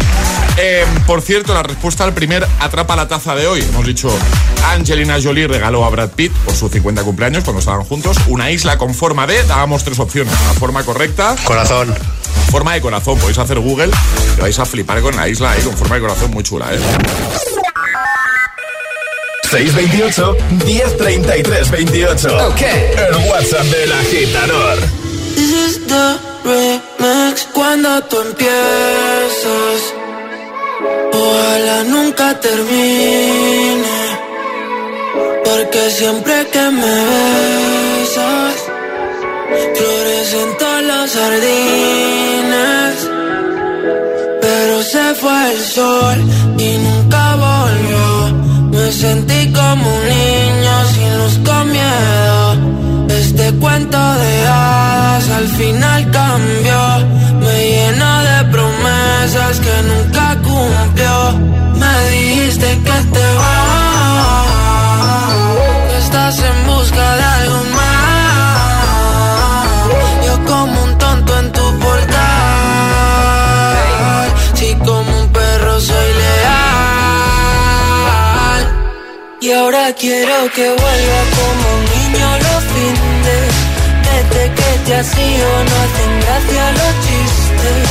Eh, 0.56 0.86
por 1.06 1.20
cierto, 1.22 1.52
la 1.54 1.62
respuesta 1.62 2.04
al 2.04 2.12
primer 2.14 2.46
Atrapa 2.60 2.94
la 2.96 3.08
taza 3.08 3.34
de 3.34 3.46
hoy. 3.46 3.60
Hemos 3.60 3.86
dicho, 3.86 4.13
Angelina 4.68 5.18
Jolie 5.22 5.46
regaló 5.46 5.84
a 5.84 5.90
Brad 5.90 6.10
Pitt 6.10 6.32
por 6.44 6.54
sus 6.54 6.70
50 6.70 7.02
cumpleaños 7.02 7.44
cuando 7.44 7.60
estaban 7.60 7.84
juntos 7.84 8.16
una 8.28 8.50
isla 8.50 8.78
con 8.78 8.94
forma 8.94 9.26
de, 9.26 9.42
dábamos 9.44 9.84
tres 9.84 9.98
opciones. 9.98 10.32
La 10.32 10.54
forma 10.54 10.82
correcta. 10.84 11.36
Corazón. 11.44 11.94
Forma 12.50 12.74
de 12.74 12.80
corazón. 12.80 13.18
Podéis 13.18 13.38
hacer 13.38 13.58
Google 13.58 13.90
y 14.36 14.40
vais 14.40 14.58
a 14.58 14.64
flipar 14.64 15.00
con 15.00 15.16
la 15.16 15.28
isla 15.28 15.52
ahí 15.52 15.62
con 15.62 15.76
forma 15.76 15.96
de 15.96 16.00
corazón 16.02 16.30
muy 16.30 16.42
chula, 16.42 16.72
¿eh? 16.72 16.78
628 19.50 20.36
1033 20.64 21.70
28. 21.70 22.48
Ok. 22.48 22.62
El 22.62 23.30
WhatsApp 23.30 23.64
del 23.66 23.92
agitador. 23.92 24.78
This 25.36 25.52
is 25.52 25.86
the 25.86 26.18
remix 26.44 27.46
cuando 27.52 28.02
tú 28.04 28.20
empiezas. 28.20 29.94
Ojalá 31.12 31.84
nunca 31.84 32.40
termine. 32.40 34.03
Porque 35.44 35.90
siempre 35.90 36.46
que 36.52 36.70
me 36.70 36.94
besas, 37.10 38.56
florecen 39.76 40.48
todas 40.58 40.82
las 40.82 41.10
jardines. 41.18 42.94
Pero 44.40 44.82
se 44.82 45.14
fue 45.20 45.52
el 45.52 45.60
sol 45.60 46.18
y 46.58 46.78
nunca 46.86 47.36
volvió. 47.36 48.04
Me 48.72 48.92
sentí 48.92 49.52
como 49.52 49.84
un 49.96 50.04
niño 50.08 50.74
sin 50.94 51.18
luz 51.18 51.38
con 51.48 51.70
miedo. 51.70 52.44
Este 53.08 53.52
cuento 53.58 53.98
de 53.98 54.46
hadas 54.46 55.28
al 55.30 55.48
final 55.48 56.10
cambió. 56.10 56.80
Me 57.40 57.56
llenó 57.72 58.12
de 58.30 58.44
promesas 58.50 59.60
que 59.64 59.76
nunca 59.90 60.26
cumplió. 60.42 61.16
Me 61.80 62.10
dijiste 62.10 62.68
que 62.86 62.98
te 63.14 63.26
vas. 63.36 64.63
En 66.26 66.66
busca 66.66 67.16
de 67.16 67.22
algo 67.22 67.64
más. 67.76 67.84
Yo 70.24 70.34
como 70.46 70.84
un 70.84 70.96
tonto 70.96 71.38
en 71.38 71.52
tu 71.52 71.78
portal. 71.80 72.16
Si 74.54 74.74
como 74.76 75.20
un 75.20 75.28
perro 75.28 75.80
soy 75.80 76.14
leal. 76.22 76.64
Y 79.42 79.52
ahora 79.52 79.92
quiero 79.92 80.50
que 80.54 80.66
vuelva 80.66 81.20
como 81.36 81.64
un 81.76 81.84
niño 81.92 82.28
los 82.38 82.62
fines. 82.72 83.52
Desde 84.08 84.42
que 84.54 84.70
te 84.86 84.92
has 84.96 85.18
ido 85.18 85.48
no 85.68 85.74
hacen 85.84 86.12
gracia 86.24 86.64
los 86.80 86.92
chistes. 87.04 87.84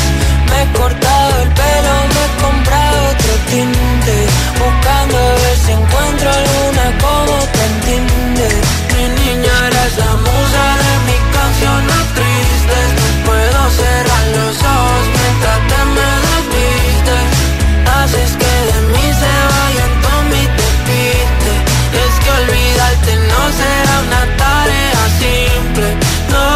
Me 0.50 0.58
he 0.64 0.66
cortado 0.80 1.34
el 1.44 1.50
pelo, 1.50 1.94
me 2.14 2.22
he 2.26 2.30
comprado 2.42 2.98
otro 3.12 3.34
tinte. 3.52 4.16
Buscando 4.58 5.16
a 5.20 5.34
ver 5.34 5.58
si 5.64 5.72
encuentro 5.72 6.28
alguna 6.32 6.86
como 6.98 7.36
te 7.54 7.64
la 9.98 10.12
musa 10.28 10.66
de 10.84 10.94
mis 11.08 11.24
canciones 11.38 12.04
tristes. 12.18 12.88
Puedo 13.26 13.62
cerrar 13.82 14.26
los 14.38 14.56
ojos 14.76 15.04
mientras 15.18 15.60
te 15.70 15.80
me 15.96 16.10
desvistes. 16.26 17.26
Haces 17.96 18.32
que 18.42 18.54
de 18.70 18.80
mí 18.92 19.06
se 19.22 19.34
vayan 19.54 19.94
con 20.06 20.22
mi 20.32 20.44
despiste. 20.60 21.52
Es 22.04 22.14
que 22.22 22.30
olvidarte 22.42 23.12
no 23.32 23.42
será 23.60 23.94
una 24.08 24.24
tarea 24.42 25.04
simple. 25.22 25.88
No, 26.34 26.48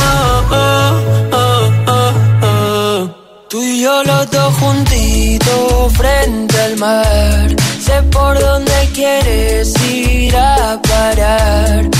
no, 0.00 0.14
oh, 0.50 0.92
oh, 1.32 1.72
oh, 1.86 2.12
oh. 2.42 3.10
Tú 3.48 3.62
y 3.62 3.82
yo 3.82 4.02
los 4.04 4.30
dos 4.30 4.54
juntitos 4.56 5.92
frente 5.94 6.60
al 6.60 6.76
mar. 6.76 7.46
Sé 7.84 8.02
por 8.10 8.38
dónde 8.38 8.72
quieres 8.94 9.74
ir 9.90 10.36
a 10.36 10.80
parar. 10.82 11.99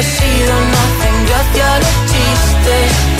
Desde 0.00 0.12
que 0.12 0.24
te 0.24 0.32
has 0.32 0.40
ido 0.40 0.54
no 0.54 0.78
hacen 0.78 1.26
los 1.78 2.10
chistes. 2.10 3.19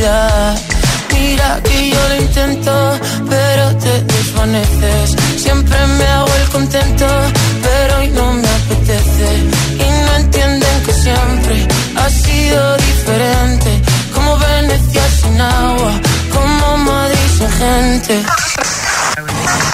Mira 0.00 1.60
que 1.62 1.90
yo 1.90 2.08
lo 2.08 2.16
intento, 2.16 2.59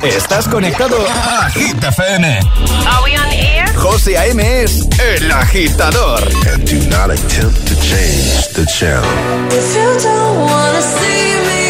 Estás 0.09 0.47
conectado 0.47 0.97
a 1.09 1.51
Hit 1.51 1.83
FM. 1.83 2.39
Are 2.87 3.05
we 3.05 3.17
on 3.19 3.31
air? 3.33 3.67
José 3.75 4.17
A.M. 4.17 4.63
es 4.63 4.87
el 5.01 5.31
agitador. 5.33 6.23
And 6.53 6.65
do 6.65 6.79
not 6.89 7.11
attempt 7.11 7.67
to 7.67 7.75
change 7.81 8.49
the 8.55 8.65
channel. 8.67 9.05
If 9.51 9.75
you 9.75 9.99
don't 10.09 10.39
wanna 10.49 10.81
see 10.81 11.35
me, 11.49 11.66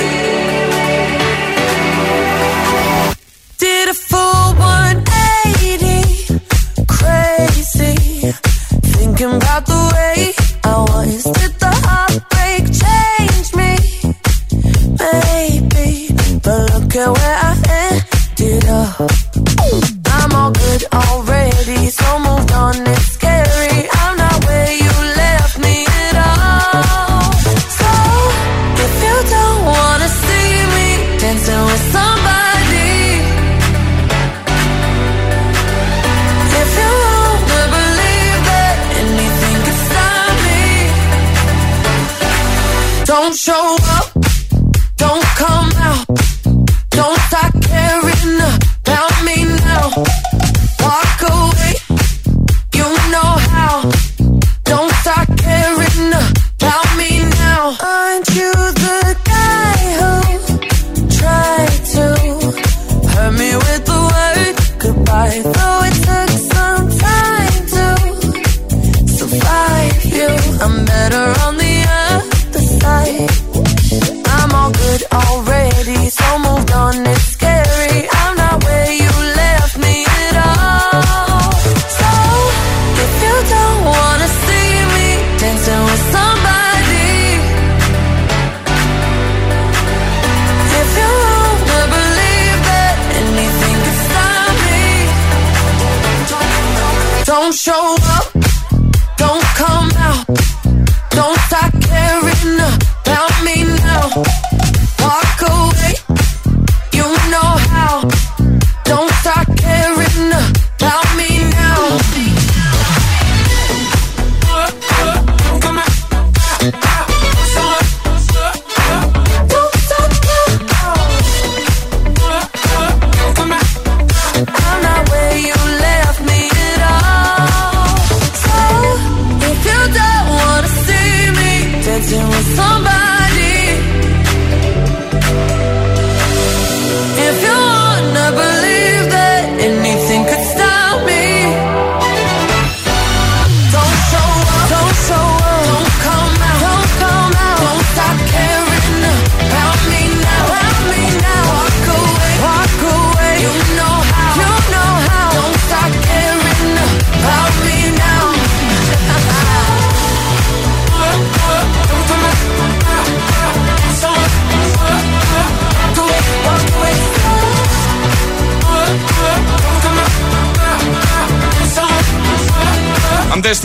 don't 97.46 97.54
show 97.54 98.05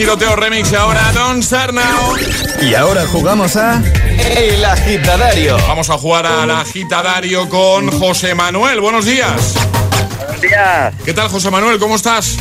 Remix 0.06 0.72
y 0.72 0.76
ahora 0.76 1.12
Don't 1.14 1.44
Start 1.44 1.74
Now. 1.74 2.16
Y 2.60 2.74
ahora 2.74 3.06
jugamos 3.06 3.56
a 3.56 3.82
El 4.36 4.66
Agitadario. 4.66 5.58
Vamos 5.68 5.92
a 5.92 5.98
jugar 5.98 6.26
al 6.26 6.50
agitadario 6.50 7.48
con 7.48 7.88
José 7.92 8.34
Manuel. 8.34 8.82
Buenos 8.82 9.06
días. 9.06 9.54
Buenos 10.18 10.42
días. 10.42 10.94
¿Qué 11.06 11.14
tal, 11.14 11.30
José 11.30 11.52
Manuel? 11.52 11.78
¿Cómo 11.78 11.96
estás? 11.96 12.36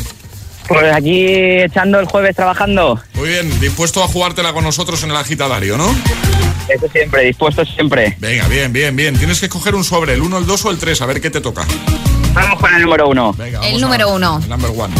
Pues 0.68 0.90
aquí 0.94 1.26
echando 1.26 2.00
el 2.00 2.06
jueves 2.06 2.34
trabajando. 2.34 2.98
Muy 3.14 3.28
bien, 3.28 3.60
dispuesto 3.60 4.02
a 4.02 4.08
jugártela 4.08 4.54
con 4.54 4.64
nosotros 4.64 5.02
en 5.04 5.10
el 5.10 5.16
agitadario, 5.16 5.76
¿no? 5.76 5.94
Eso 6.66 6.86
siempre, 6.90 7.24
dispuesto 7.24 7.64
siempre. 7.66 8.16
Venga, 8.20 8.48
bien, 8.48 8.72
bien, 8.72 8.96
bien. 8.96 9.18
Tienes 9.18 9.38
que 9.38 9.46
escoger 9.46 9.74
un 9.74 9.84
sobre, 9.84 10.14
el 10.14 10.22
1, 10.22 10.38
el 10.38 10.46
2 10.46 10.64
o 10.64 10.70
el 10.70 10.78
3, 10.78 11.02
a 11.02 11.06
ver 11.06 11.20
qué 11.20 11.30
te 11.30 11.42
toca. 11.42 11.66
Vamos 12.32 12.58
con 12.58 12.74
el 12.74 12.82
número 12.82 13.08
uno. 13.08 13.34
Venga, 13.34 13.60
El 13.68 13.80
número 13.80 14.08
uno. 14.14 14.40
el 14.42 14.48
number 14.48 14.70
one. 14.70 14.94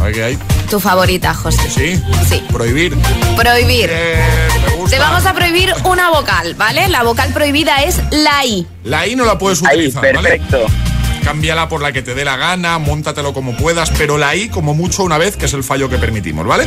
A 0.00 0.04
ver 0.04 0.14
qué 0.14 0.22
hay. 0.24 0.38
Tu 0.70 0.78
favorita, 0.78 1.32
José. 1.32 1.70
¿Sí? 1.70 2.02
Sí. 2.28 2.42
Prohibir. 2.52 2.94
Prohibir. 3.36 3.90
me 3.90 4.76
gusta. 4.76 4.96
Te 4.96 4.98
vamos 5.02 5.24
a 5.24 5.32
prohibir 5.32 5.72
una 5.84 6.10
vocal, 6.10 6.54
¿vale? 6.56 6.88
La 6.88 7.02
vocal 7.02 7.32
prohibida 7.32 7.82
es 7.84 8.00
la 8.10 8.44
I. 8.44 8.66
La 8.84 9.06
I 9.06 9.16
no 9.16 9.24
la 9.24 9.38
puedes 9.38 9.64
Ahí, 9.64 9.78
utilizar, 9.78 10.02
perfecto. 10.02 10.64
¿vale? 10.64 11.24
Cámbiala 11.24 11.68
por 11.70 11.80
la 11.80 11.92
que 11.92 12.02
te 12.02 12.14
dé 12.14 12.24
la 12.24 12.36
gana, 12.36 12.78
móntatelo 12.78 13.32
como 13.32 13.56
puedas, 13.56 13.90
pero 13.96 14.18
la 14.18 14.36
I 14.36 14.50
como 14.50 14.74
mucho 14.74 15.04
una 15.04 15.16
vez, 15.16 15.36
que 15.38 15.46
es 15.46 15.54
el 15.54 15.64
fallo 15.64 15.88
que 15.88 15.96
permitimos, 15.96 16.46
¿vale? 16.46 16.66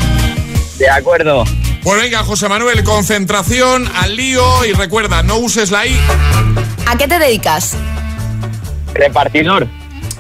De 0.80 0.90
acuerdo. 0.90 1.44
Pues 1.84 2.02
venga, 2.02 2.24
José 2.24 2.50
Manuel, 2.50 2.84
concentración, 2.84 3.88
al 3.96 4.16
lío 4.16 4.66
y 4.66 4.74
recuerda, 4.74 5.22
no 5.22 5.38
uses 5.38 5.70
la 5.70 5.86
I. 5.86 5.96
¿A 6.88 6.98
qué 6.98 7.08
te 7.08 7.20
dedicas? 7.20 7.76
Repartidor. 8.96 9.68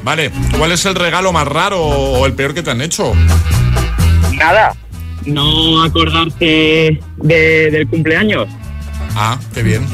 Vale, 0.03 0.31
¿cuál 0.57 0.71
es 0.71 0.85
el 0.85 0.95
regalo 0.95 1.31
más 1.31 1.47
raro 1.47 1.81
o 1.83 2.25
el 2.27 2.33
peor 2.33 2.53
que 2.53 2.63
te 2.63 2.71
han 2.71 2.81
hecho? 2.81 3.13
Nada. 4.43 4.75
No 5.25 5.83
acordarte 5.83 6.99
de- 7.17 7.69
del 7.71 7.87
cumpleaños. 7.87 8.47
Ah, 9.15 9.37
qué 9.53 9.61
bien. 9.61 9.85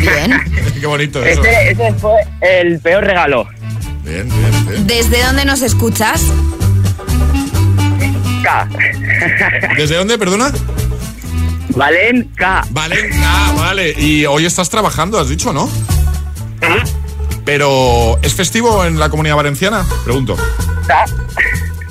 Bien. 0.00 0.40
qué 0.80 0.86
bonito 0.86 1.24
eso. 1.24 1.40
Ese, 1.42 1.70
ese 1.72 1.92
fue 1.94 2.14
el 2.40 2.78
peor 2.80 3.04
regalo. 3.04 3.46
Bien, 4.04 4.28
bien, 4.28 4.66
bien. 4.68 4.86
¿Desde 4.86 5.24
dónde 5.24 5.44
nos 5.44 5.62
escuchas? 5.62 6.22
Valenca. 7.88 8.68
¿Desde 9.76 9.96
dónde, 9.96 10.18
perdona? 10.18 10.52
Valenca. 11.70 12.64
Valenca, 12.70 13.52
vale. 13.56 13.92
Y 13.98 14.24
hoy 14.26 14.46
estás 14.46 14.70
trabajando, 14.70 15.18
has 15.18 15.28
dicho, 15.28 15.52
¿no? 15.52 15.68
Pero, 17.44 18.18
¿es 18.22 18.34
festivo 18.34 18.84
en 18.84 18.98
la 18.98 19.08
comunidad 19.08 19.36
valenciana? 19.36 19.84
Pregunto. 20.04 20.36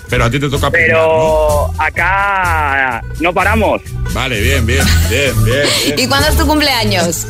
Pero 0.09 0.25
a 0.25 0.29
ti 0.29 0.39
te 0.39 0.49
toca 0.49 0.69
Pero 0.69 1.71
acá 1.79 3.01
no 3.19 3.33
paramos. 3.33 3.81
Vale, 4.13 4.39
bien, 4.41 4.65
bien, 4.65 4.85
bien, 5.09 5.43
bien. 5.43 5.67
bien. 5.85 5.99
¿Y 5.99 6.07
cuándo 6.07 6.29
es 6.29 6.37
tu 6.37 6.45
cumpleaños? 6.45 7.25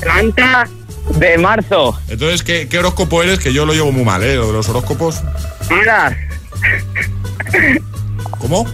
30 0.00 0.68
de 1.18 1.38
marzo. 1.38 1.98
Entonces, 2.08 2.42
¿qué, 2.42 2.68
¿qué 2.68 2.78
horóscopo 2.78 3.22
eres? 3.22 3.38
Que 3.38 3.52
yo 3.52 3.66
lo 3.66 3.72
llevo 3.74 3.92
muy 3.92 4.04
mal, 4.04 4.22
¿eh? 4.22 4.36
Lo 4.36 4.46
de 4.48 4.52
los 4.54 4.68
horóscopos. 4.68 5.22
Aras. 5.70 6.14
¿Cómo? 8.38 8.66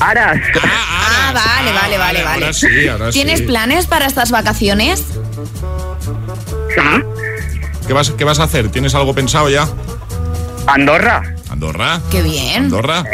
Aras. 0.00 0.38
Ah, 0.62 1.32
vale, 1.34 1.72
vale, 1.72 1.98
vale, 1.98 2.22
vale. 2.24 2.44
Ahora 2.44 2.52
sí, 2.52 2.88
ahora 2.88 3.10
¿Tienes 3.10 3.40
sí. 3.40 3.46
planes 3.46 3.86
para 3.86 4.06
estas 4.06 4.30
vacaciones? 4.30 5.02
¿Qué 7.86 7.92
vas, 7.92 8.10
¿Qué 8.10 8.24
vas 8.24 8.40
a 8.40 8.44
hacer? 8.44 8.68
¿Tienes 8.70 8.94
algo 8.94 9.14
pensado 9.14 9.48
ya? 9.50 9.68
Andorra. 10.66 11.22
¿Andorra? 11.54 12.00
Qué 12.10 12.20
bien. 12.20 12.64
¿Andorra? 12.64 13.04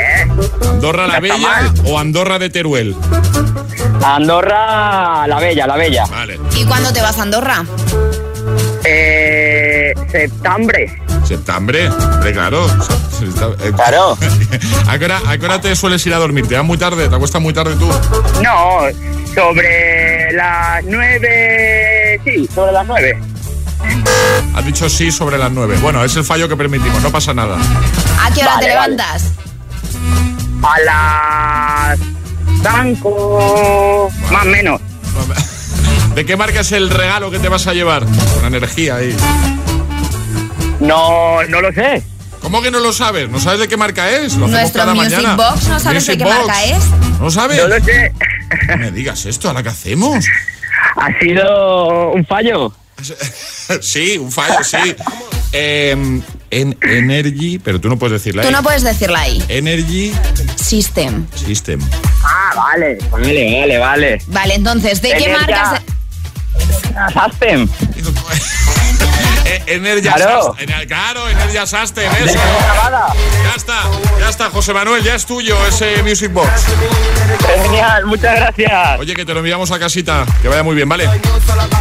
¿Andorra 0.63 1.07
la 1.07 1.21
Bella 1.21 1.73
o 1.85 1.99
Andorra 1.99 2.39
de 2.39 2.49
Teruel? 2.49 2.97
Andorra, 4.03 5.27
la 5.27 5.39
bella, 5.39 5.67
la 5.67 5.77
bella. 5.77 6.07
Vale. 6.07 6.41
¿Y 6.57 6.65
cuándo 6.65 6.91
te 6.91 7.03
vas 7.03 7.19
a 7.19 7.23
Andorra? 7.23 7.63
Eh, 8.83 9.93
septiembre. 10.11 11.03
¿Septiembre? 11.23 11.91
Hombre, 11.91 12.33
claro. 12.33 12.67
Claro. 13.77 14.17
¿A 14.89 14.99
qué, 14.99 15.05
hora, 15.05 15.21
¿A 15.27 15.37
qué 15.37 15.45
hora 15.45 15.61
te 15.61 15.77
sueles 15.77 16.07
ir 16.07 16.15
a 16.15 16.17
dormir? 16.17 16.49
¿Te 16.49 16.57
vas 16.57 16.65
muy 16.65 16.79
tarde? 16.79 17.07
¿Te 17.07 17.15
acuestas 17.15 17.43
muy 17.43 17.53
tarde 17.53 17.77
tú? 17.77 17.87
No, 18.43 18.81
sobre 19.35 20.33
las 20.33 20.83
nueve. 20.85 22.19
Sí, 22.25 22.49
sobre 22.55 22.73
las 22.73 22.87
nueve. 22.87 23.21
Has 24.55 24.65
dicho 24.65 24.89
sí 24.89 25.11
sobre 25.13 25.39
las 25.39 25.51
nueve. 25.53 25.79
Bueno, 25.81 26.05
es 26.05 26.15
el 26.17 26.25
fallo 26.25 26.49
que 26.49 26.57
permitimos, 26.57 27.03
no 27.03 27.11
pasa 27.11 27.33
nada. 27.35 27.57
¿A 28.21 28.31
qué 28.33 28.41
hora 28.43 28.55
Vale, 28.55 28.67
te 28.67 28.75
vale. 28.75 28.91
levantas? 28.97 29.25
A 30.63 30.81
las. 30.81 31.99
Cinco. 32.85 34.11
Más 34.31 34.43
o 34.43 34.49
menos. 34.49 34.81
¿De 36.15 36.25
qué 36.27 36.37
marca 36.37 36.61
es 36.61 36.73
el 36.73 36.91
regalo 36.91 37.31
que 37.31 37.39
te 37.39 37.49
vas 37.49 37.67
a 37.67 37.73
llevar? 37.73 38.05
Con 38.35 38.45
energía 38.45 38.97
ahí. 38.97 39.17
No, 40.81 41.43
no 41.49 41.61
lo 41.61 41.73
sé. 41.73 42.03
¿Cómo 42.41 42.63
que 42.63 42.71
no 42.71 42.81
lo 42.81 42.93
sabes? 42.93 43.29
¿No 43.31 43.39
sabes 43.39 43.61
de 43.61 43.69
qué 43.69 43.77
marca 43.77 44.11
es? 44.11 44.35
Lo 44.37 44.47
hacemos 44.47 44.51
Nuestro 44.51 44.81
cada 44.81 44.95
Music 44.95 45.13
mañana. 45.13 45.35
Box, 45.37 45.69
¿no 45.69 45.79
sabes 45.81 46.07
de 46.07 46.19
qué 46.19 46.25
Box. 46.25 46.37
marca 46.37 46.65
es? 46.65 46.85
¿No 47.19 47.25
lo 47.25 47.31
sabes? 47.31 47.59
No 47.63 47.69
lo 47.69 47.85
sé. 47.85 48.13
No 48.69 48.77
me 48.79 48.91
digas 48.91 49.27
esto, 49.27 49.49
¿ahora 49.49 49.63
qué 49.63 49.69
hacemos? 49.71 50.25
Ha 50.97 51.19
sido 51.21 52.11
un 52.13 52.25
fallo. 52.27 52.73
sí, 53.81 54.19
un 54.19 54.31
fallo, 54.33 54.63
sí. 54.63 54.95
Eh, 55.53 55.91
en 56.51 56.77
Energy, 56.83 57.59
pero 57.59 57.81
tú 57.81 57.89
no 57.89 57.99
puedes 57.99 58.21
decirla 58.23 58.43
Tú 58.43 58.49
ahí. 58.49 58.55
no 58.55 58.63
puedes 58.63 58.83
decirla 58.83 59.21
ahí. 59.21 59.43
Energy 59.49 60.13
System. 60.57 61.27
System. 61.35 61.81
Ah, 62.25 62.53
vale. 62.57 62.99
Vale, 63.11 63.61
vale, 63.61 63.79
vale. 63.79 64.23
Vale, 64.27 64.55
entonces, 64.55 65.01
¿de 65.03 65.17
qué 65.17 65.29
marcas? 65.33 65.81
System. 67.15 67.69
Eh, 69.51 69.63
Energy 69.67 70.09
Claro. 70.09 70.55
System. 70.55 70.69
Ener- 70.69 70.87
Claro, 70.87 71.29
Energy 71.29 71.59
System, 71.67 72.13
De 72.13 72.25
eso. 72.25 72.39
Ya 72.39 73.55
está, 73.57 73.83
ya 74.21 74.29
está, 74.29 74.51
José 74.51 74.73
Manuel, 74.73 75.03
ya 75.03 75.15
es 75.17 75.27
tuyo 75.27 75.57
ese 75.67 76.03
Music 76.05 76.33
Box. 76.33 76.49
Genial, 77.63 78.07
muchas 78.07 78.37
gracias. 78.37 79.01
Oye, 79.01 79.15
que 79.15 79.25
te 79.25 79.33
lo 79.35 79.41
enviamos 79.41 79.71
a 79.73 79.79
casita. 79.79 80.25
Que 80.43 80.49
vaya 80.49 80.63
muy 80.63 80.75
bien, 80.77 80.89
¿vale? 80.89 81.09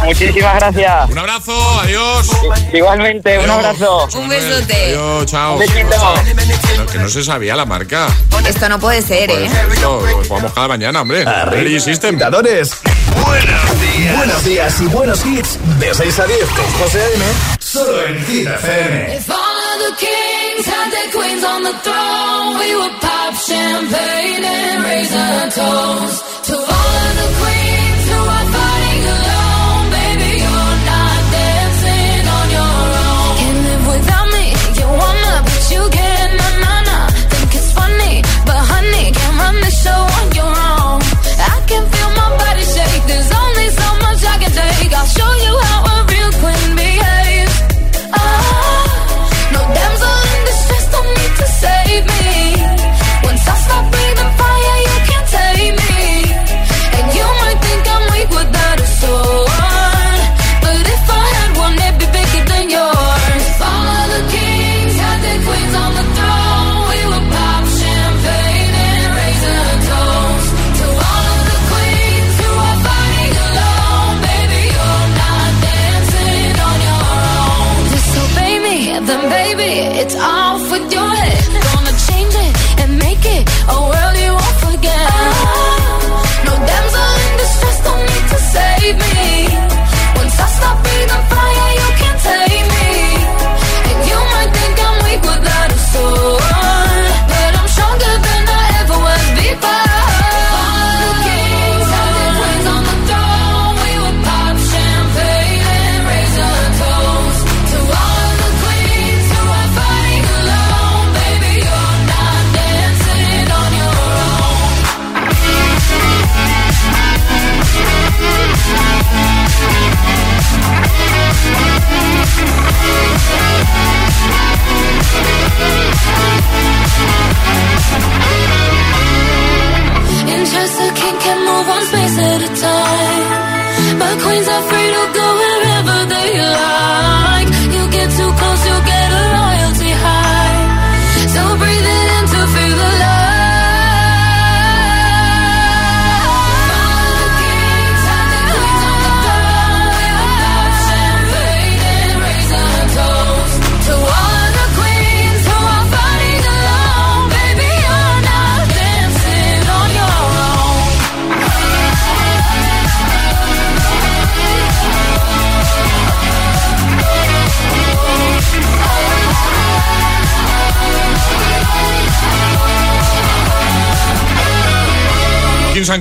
Muchísimas 0.04 0.56
gracias. 0.56 1.10
Un 1.10 1.18
abrazo, 1.18 1.80
adiós. 1.80 2.28
Igualmente, 2.72 3.38
un 3.38 3.50
abrazo. 3.50 4.08
Un 4.14 4.28
besote. 4.28 4.74
Adiós, 4.86 5.26
chao. 5.26 5.54
Un 5.54 5.60
besito. 5.60 6.14
No, 6.76 6.86
que 6.86 6.98
no 6.98 7.08
se 7.08 7.22
sabía 7.22 7.54
la 7.54 7.66
marca. 7.66 8.08
Esto 8.46 8.68
no 8.68 8.80
puede 8.80 9.00
ser, 9.02 9.30
¿eh? 9.30 9.46
esto 9.72 10.00
lo 10.00 10.24
jugamos 10.24 10.52
cada 10.52 10.66
mañana, 10.68 11.02
hombre. 11.02 11.22
Energy 11.22 11.78
System. 11.80 12.18
Buenos 12.18 12.42
días. 12.42 14.16
Buenos 14.16 14.44
días 14.44 14.80
y 14.80 14.86
buenos 14.86 15.24
hits. 15.26 15.58
De 15.78 15.94
6 15.94 16.18
a 16.18 16.26
10 16.26 16.38
con 16.48 16.64
José 16.80 17.00
A.M. 17.02 17.24
Solo 17.70 18.02
en 18.02 18.18
Hit 18.26 18.48
FM. 18.48 19.16
If 19.16 19.30
all 19.30 19.36
of 19.36 19.78
the 19.86 19.94
kings 20.04 20.66
had 20.66 20.90
their 20.90 21.10
queens 21.12 21.44
on 21.44 21.62
the 21.62 21.72
throne, 21.84 22.58
we 22.58 22.74
would 22.74 23.00
pop 23.00 23.32
champagne 23.34 24.42
and 24.42 24.82
raise 24.82 25.14
a 25.14 25.50
toast 25.54 26.29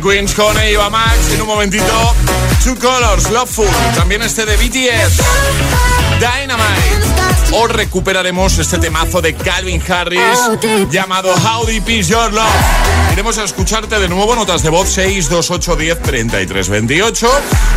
Queens 0.09 0.33
con 0.33 0.59
Eva 0.59 0.89
Max. 0.89 1.33
En 1.33 1.41
un 1.41 1.47
momentito, 1.47 2.15
Two 2.63 2.75
Colors, 2.79 3.29
Loveful. 3.29 3.67
También 3.95 4.23
este 4.23 4.43
de 4.43 4.57
BTS, 4.57 5.21
Dynamite. 6.19 7.51
O 7.51 7.67
recuperaremos 7.67 8.57
este 8.57 8.79
temazo 8.79 9.21
de 9.21 9.35
Calvin 9.35 9.81
Harris 9.87 10.39
llamado 10.89 11.31
How 11.33 11.65
Deep 11.65 11.89
Is 11.89 12.07
Your 12.07 12.33
Love. 12.33 12.49
Iremos 13.13 13.37
a 13.37 13.43
escucharte 13.43 13.99
de 13.99 14.09
nuevo, 14.09 14.35
notas 14.35 14.63
de 14.63 14.69
voz 14.69 14.89
628 14.89 15.75
10 15.75 16.01
33 16.01 16.69
28. 16.69 17.31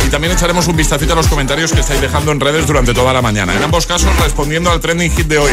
Y 0.07 0.09
también 0.09 0.33
echaremos 0.33 0.67
un 0.67 0.75
vistacito 0.75 1.13
a 1.13 1.15
los 1.15 1.27
comentarios 1.27 1.71
que 1.71 1.81
estáis 1.81 2.01
dejando 2.01 2.31
en 2.31 2.39
redes 2.39 2.65
durante 2.65 2.95
toda 2.95 3.13
la 3.13 3.21
mañana. 3.21 3.55
En 3.55 3.61
ambos 3.61 3.85
casos 3.85 4.15
respondiendo 4.19 4.71
al 4.71 4.79
trending 4.79 5.11
hit 5.11 5.27
de 5.27 5.37
hoy. 5.37 5.51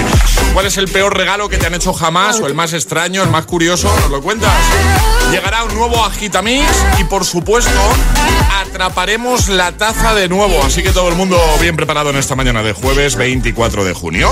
¿Cuál 0.54 0.66
es 0.66 0.78
el 0.78 0.88
peor 0.88 1.14
regalo 1.14 1.48
que 1.50 1.58
te 1.58 1.66
han 1.66 1.74
hecho 1.74 1.92
jamás 1.92 2.40
o 2.40 2.46
el 2.46 2.54
más 2.54 2.72
extraño, 2.72 3.22
el 3.22 3.30
más 3.30 3.44
curioso? 3.44 3.94
¿Nos 4.00 4.10
lo 4.10 4.22
cuentas? 4.22 4.52
Llegará 5.30 5.62
un 5.64 5.74
nuevo 5.74 6.04
Agitamix 6.04 6.66
y 6.98 7.04
por 7.04 7.24
supuesto 7.24 7.70
atraparemos 8.60 9.48
la 9.48 9.72
taza 9.72 10.14
de 10.14 10.28
nuevo. 10.28 10.62
Así 10.64 10.82
que 10.82 10.90
todo 10.90 11.08
el 11.08 11.14
mundo 11.14 11.38
bien 11.60 11.76
preparado 11.76 12.10
en 12.10 12.16
esta 12.16 12.34
mañana 12.34 12.62
de 12.62 12.72
jueves 12.72 13.16
24 13.16 13.84
de 13.84 13.94
junio. 13.94 14.30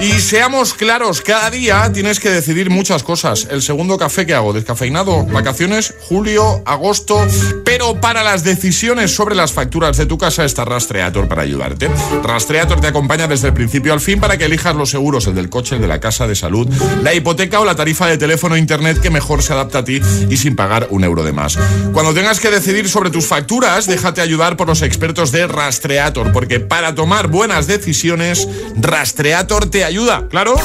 Y 0.00 0.20
seamos 0.20 0.74
claros, 0.74 1.22
cada 1.22 1.50
día 1.50 1.90
tienes 1.92 2.20
que 2.20 2.28
decidir 2.28 2.68
muchas 2.68 3.02
cosas. 3.02 3.48
El 3.50 3.62
segundo 3.62 3.96
café 3.96 4.26
que 4.26 4.34
hago, 4.34 4.52
descafeinado, 4.52 5.24
vacaciones, 5.24 5.94
julio, 6.00 6.62
agosto. 6.66 7.26
Pero 7.64 8.00
para 8.00 8.22
las 8.22 8.44
decisiones 8.44 9.14
sobre 9.14 9.34
las 9.34 9.52
facturas 9.52 9.96
de 9.96 10.06
tu 10.06 10.18
casa 10.18 10.44
está 10.44 10.64
Rastreator 10.64 11.28
para 11.28 11.42
ayudarte. 11.42 11.90
Rastreator 12.22 12.80
te 12.80 12.88
acompaña 12.88 13.28
desde 13.28 13.48
el 13.48 13.54
principio 13.54 13.92
al 13.92 14.00
fin 14.00 14.20
para 14.20 14.36
que 14.36 14.44
elijas 14.44 14.74
los 14.74 14.90
seguros, 14.90 15.26
el 15.26 15.34
del 15.34 15.48
coche, 15.48 15.76
el 15.76 15.80
de 15.80 15.88
la 15.88 16.00
casa, 16.00 16.26
de 16.26 16.34
salud, 16.34 16.68
la 17.02 17.14
hipoteca 17.14 17.60
o 17.60 17.64
la 17.64 17.74
tarifa 17.74 18.06
de 18.06 18.18
teléfono 18.18 18.56
e 18.56 18.58
internet 18.58 19.00
que 19.00 19.10
mejor 19.10 19.42
se 19.42 19.52
adapta 19.52 19.78
a 19.78 19.84
ti 19.84 20.00
y 20.28 20.36
sin 20.36 20.56
pagar 20.56 20.88
un 20.90 21.04
euro 21.04 21.22
de 21.22 21.32
más. 21.32 21.56
Cuando 21.92 22.12
tengas 22.12 22.40
que 22.40 22.50
decidir 22.50 22.88
sobre 22.88 23.10
tus 23.10 23.26
facturas, 23.26 23.86
déjate 23.86 24.20
ayudar 24.20 24.56
por 24.56 24.68
los 24.68 24.82
expertos 24.82 25.32
de 25.32 25.46
Rastreator, 25.46 26.32
porque 26.32 26.60
para 26.60 26.94
tomar 26.94 27.28
buenas 27.28 27.66
decisiones, 27.66 28.46
Rastreator 28.76 29.70
te 29.70 29.83
ayuda, 29.84 30.26
¿claro? 30.28 30.56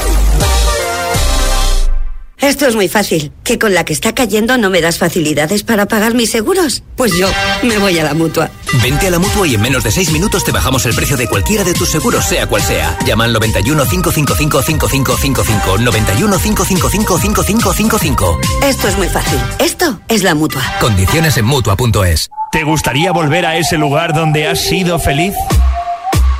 Esto 2.42 2.68
es 2.68 2.76
muy 2.76 2.88
fácil. 2.88 3.34
¿Que 3.44 3.60
con 3.60 3.74
la 3.74 3.84
que 3.84 3.92
está 3.92 4.16
cayendo 4.16 4.58
no 4.58 4.70
me 4.70 4.80
das 4.80 4.98
facilidades 4.98 5.64
para 5.64 5.88
pagar 5.88 6.14
mis 6.14 6.32
seguros? 6.32 6.84
Pues 6.96 7.12
yo 7.18 7.28
me 7.64 7.78
voy 7.78 8.00
a 8.00 8.04
la 8.04 8.14
mutua. 8.14 8.50
Vente 8.82 9.08
a 9.08 9.12
la 9.12 9.20
mutua 9.20 9.46
y 9.46 9.56
en 9.56 9.62
menos 9.62 9.84
de 9.84 9.92
6 9.92 10.12
minutos 10.12 10.46
te 10.46 10.52
bajamos 10.54 10.86
el 10.86 10.96
precio 10.96 11.18
de 11.18 11.28
cualquiera 11.28 11.66
de 11.66 11.74
tus 11.74 11.90
seguros, 11.90 12.26
sea 12.26 12.48
cual 12.48 12.62
sea. 12.62 12.98
Llama 13.06 13.26
al 13.26 13.34
91 13.34 13.84
555 13.86 14.62
5555. 14.64 15.78
91 15.80 16.40
555 16.40 17.18
5555. 17.20 18.40
Esto 18.64 18.88
es 18.88 18.98
muy 18.98 19.10
fácil. 19.10 19.40
Esto 19.60 20.00
es 20.08 20.24
la 20.24 20.34
mutua. 20.34 20.64
Condiciones 20.80 21.36
en 21.38 21.46
mutua.es. 21.46 22.30
¿Te 22.54 22.64
gustaría 22.64 23.12
volver 23.12 23.46
a 23.46 23.58
ese 23.58 23.78
lugar 23.78 24.14
donde 24.14 24.48
has 24.48 24.62
sido 24.62 24.98
feliz? 24.98 25.34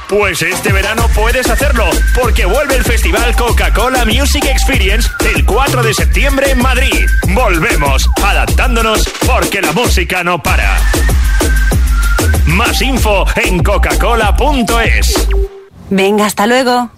Pues 0.10 0.42
este 0.42 0.74
verano 0.74 1.06
puedes 1.14 1.48
hacerlo, 1.52 1.88
porque 2.20 2.44
vuelve 2.44 2.76
el 2.76 2.84
Festival 2.84 3.36
Coca-Cola 3.36 4.06
Music 4.06 4.44
Experience 4.46 5.08
el 5.36 5.46
4 5.46 5.84
de 5.84 5.94
septiembre 5.94 6.50
en 6.50 6.58
Madrid. 6.64 7.06
Volvemos, 7.28 8.10
adaptándonos, 8.24 9.08
porque 9.28 9.62
la 9.62 9.72
música 9.72 10.24
no 10.24 10.42
para. 10.42 10.80
Más 12.48 12.82
info 12.82 13.24
en 13.36 13.62
coca-cola.es. 13.62 15.28
Venga, 15.92 16.26
hasta 16.26 16.48
luego. 16.48 16.90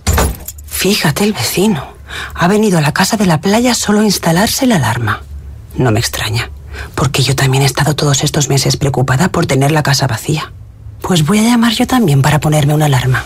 Fíjate 0.65 1.25
el 1.25 1.33
vecino. 1.33 1.93
Ha 2.33 2.47
venido 2.47 2.77
a 2.77 2.81
la 2.81 2.93
casa 2.93 3.17
de 3.17 3.25
la 3.25 3.41
playa 3.41 3.75
solo 3.75 3.99
a 3.99 4.05
instalarse 4.05 4.65
la 4.67 4.77
alarma. 4.77 5.21
No 5.75 5.91
me 5.91 5.99
extraña, 5.99 6.49
porque 6.95 7.23
yo 7.23 7.35
también 7.35 7.63
he 7.63 7.65
estado 7.65 7.93
todos 7.93 8.23
estos 8.23 8.47
meses 8.47 8.77
preocupada 8.77 9.33
por 9.33 9.47
tener 9.47 9.73
la 9.73 9.83
casa 9.83 10.07
vacía. 10.07 10.53
Pues 11.01 11.25
voy 11.25 11.39
a 11.39 11.43
llamar 11.43 11.73
yo 11.73 11.87
también 11.87 12.21
para 12.21 12.39
ponerme 12.39 12.73
una 12.73 12.85
alarma. 12.85 13.25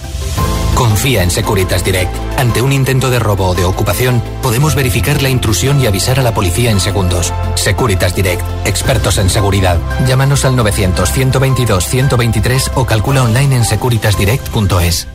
Confía 0.76 1.24
en 1.24 1.32
Securitas 1.32 1.84
Direct. 1.86 2.14
Ante 2.38 2.62
un 2.62 2.74
intento 2.74 3.10
de 3.10 3.20
robo 3.20 3.48
o 3.48 3.56
de 3.56 3.64
ocupación, 3.64 4.22
podemos 4.42 4.76
verificar 4.76 5.22
la 5.22 5.30
intrusión 5.30 5.80
y 5.80 5.88
avisar 5.88 6.20
a 6.20 6.24
la 6.24 6.34
policía 6.34 6.70
en 6.70 6.82
segundos. 6.82 7.32
Securitas 7.56 8.14
Direct, 8.14 8.44
expertos 8.66 9.18
en 9.18 9.30
seguridad. 9.30 9.80
Llámanos 10.06 10.44
al 10.44 10.58
900-122-123 10.58 12.72
o 12.76 12.86
calcula 12.86 13.24
online 13.24 13.56
en 13.56 13.64
securitasdirect.es. 13.64 15.15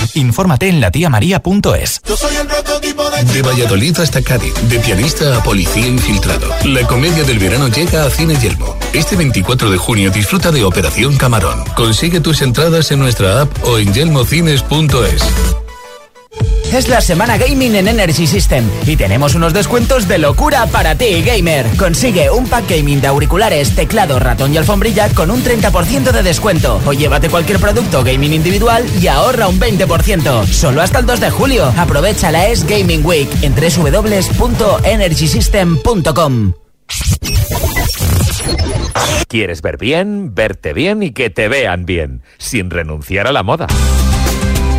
infórmate 0.15 0.67
en 0.69 0.81
latiamaría.es. 0.81 2.01
Yo 2.07 2.17
soy 2.17 2.35
el 2.35 2.47
prototipo 2.47 3.09
de... 3.09 3.23
De 3.23 3.41
Valladolid 3.41 3.97
hasta 3.99 4.21
Cádiz, 4.21 4.53
de 4.69 4.79
pianista 4.79 5.37
a 5.37 5.43
policía 5.43 5.87
infiltrado. 5.87 6.47
La 6.65 6.85
comedia 6.87 7.23
del 7.23 7.39
verano 7.39 7.67
llega 7.67 8.05
a 8.05 8.09
Cine 8.09 8.35
Yelmo. 8.35 8.77
Este 8.93 9.15
24 9.15 9.69
de 9.69 9.77
junio 9.77 10.11
disfruta 10.11 10.51
de 10.51 10.63
Operación 10.63 11.17
Camarón. 11.17 11.63
Consigue 11.75 12.19
tus 12.19 12.41
entradas 12.41 12.91
en 12.91 12.99
nuestra 12.99 13.41
app 13.41 13.63
o 13.63 13.77
en 13.77 13.93
yelmocines.es. 13.93 15.60
Es 16.71 16.87
la 16.87 17.01
semana 17.01 17.37
gaming 17.37 17.75
en 17.75 17.89
Energy 17.89 18.25
System 18.25 18.65
y 18.87 18.95
tenemos 18.95 19.35
unos 19.35 19.53
descuentos 19.53 20.07
de 20.07 20.17
locura 20.17 20.65
para 20.67 20.95
ti, 20.95 21.21
gamer. 21.21 21.67
Consigue 21.77 22.31
un 22.31 22.47
pack 22.47 22.69
gaming 22.69 23.01
de 23.01 23.07
auriculares, 23.07 23.75
teclado, 23.75 24.17
ratón 24.19 24.53
y 24.53 24.57
alfombrilla 24.57 25.09
con 25.13 25.31
un 25.31 25.43
30% 25.43 26.11
de 26.11 26.23
descuento. 26.23 26.79
O 26.85 26.93
llévate 26.93 27.29
cualquier 27.29 27.59
producto 27.59 28.05
gaming 28.05 28.31
individual 28.33 28.85
y 29.01 29.07
ahorra 29.07 29.49
un 29.49 29.59
20%. 29.59 30.45
Solo 30.45 30.81
hasta 30.81 30.99
el 30.99 31.05
2 31.05 31.19
de 31.19 31.29
julio. 31.29 31.73
Aprovecha 31.77 32.31
la 32.31 32.47
Es 32.47 32.65
Gaming 32.65 33.05
Week 33.05 33.27
en 33.41 33.53
www.energysystem.com. 33.53 36.53
¿Quieres 39.27 39.61
ver 39.61 39.77
bien, 39.77 40.33
verte 40.33 40.71
bien 40.71 41.03
y 41.03 41.11
que 41.11 41.29
te 41.29 41.49
vean 41.49 41.85
bien, 41.85 42.21
sin 42.37 42.69
renunciar 42.69 43.27
a 43.27 43.33
la 43.33 43.43
moda? 43.43 43.67